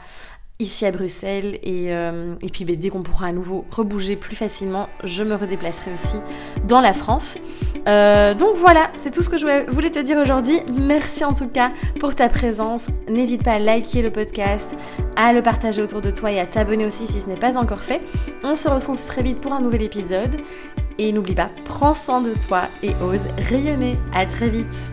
ici 0.61 0.87
à 0.87 0.93
Bruxelles 0.93 1.59
et, 1.63 1.87
euh, 1.89 2.35
et 2.43 2.49
puis 2.49 2.65
ben, 2.65 2.77
dès 2.77 2.91
qu'on 2.91 3.03
pourra 3.03 3.27
à 3.27 3.33
nouveau 3.33 3.65
rebouger 3.71 4.15
plus 4.15 4.37
facilement, 4.37 4.89
je 5.03 5.25
me 5.25 5.35
redéplacerai 5.35 5.93
aussi 5.93 6.17
dans 6.69 6.81
la 6.81 6.93
France. 6.93 7.39
Euh, 7.89 8.35
donc 8.35 8.57
voilà, 8.57 8.91
c'est 8.99 9.11
tout 9.11 9.23
ce 9.23 9.31
que 9.31 9.39
je 9.39 9.71
voulais 9.71 9.91
te 9.91 9.99
dire 9.99 10.19
aujourd'hui. 10.19 10.61
Merci 10.79 11.25
en 11.25 11.33
tout 11.33 11.49
cas 11.49 11.73
pour 11.99 12.15
ta 12.15 12.29
présence. 12.29 12.89
N'hésite 13.09 13.43
pas 13.43 13.55
à 13.55 13.59
liker 13.59 14.03
le 14.03 14.11
podcast, 14.11 14.75
à 15.17 15.33
le 15.33 15.43
partager 15.43 15.83
autour 15.83 16.03
de 16.03 16.11
toi 16.11 16.31
et 16.31 16.39
à 16.39 16.47
t'abonner 16.47 16.87
aussi 16.87 17.07
si 17.07 17.21
ce 17.21 17.27
n'est 17.27 17.35
pas 17.37 17.57
encore 17.57 17.81
fait. 17.81 18.03
On 18.45 18.55
se 18.55 18.69
retrouve 18.69 19.05
très 19.05 19.23
vite 19.23 19.41
pour 19.41 19.53
un 19.53 19.61
nouvel 19.61 19.83
épisode. 19.83 20.37
et 20.99 21.13
n'oublie 21.13 21.35
pas, 21.35 21.51
prends 21.65 21.95
soin 21.95 22.21
de 22.21 22.35
toi 22.47 22.65
et 22.83 22.91
ose 23.03 23.27
rayonner. 23.39 23.97
À 24.15 24.27
très 24.27 24.51
vite 24.51 24.91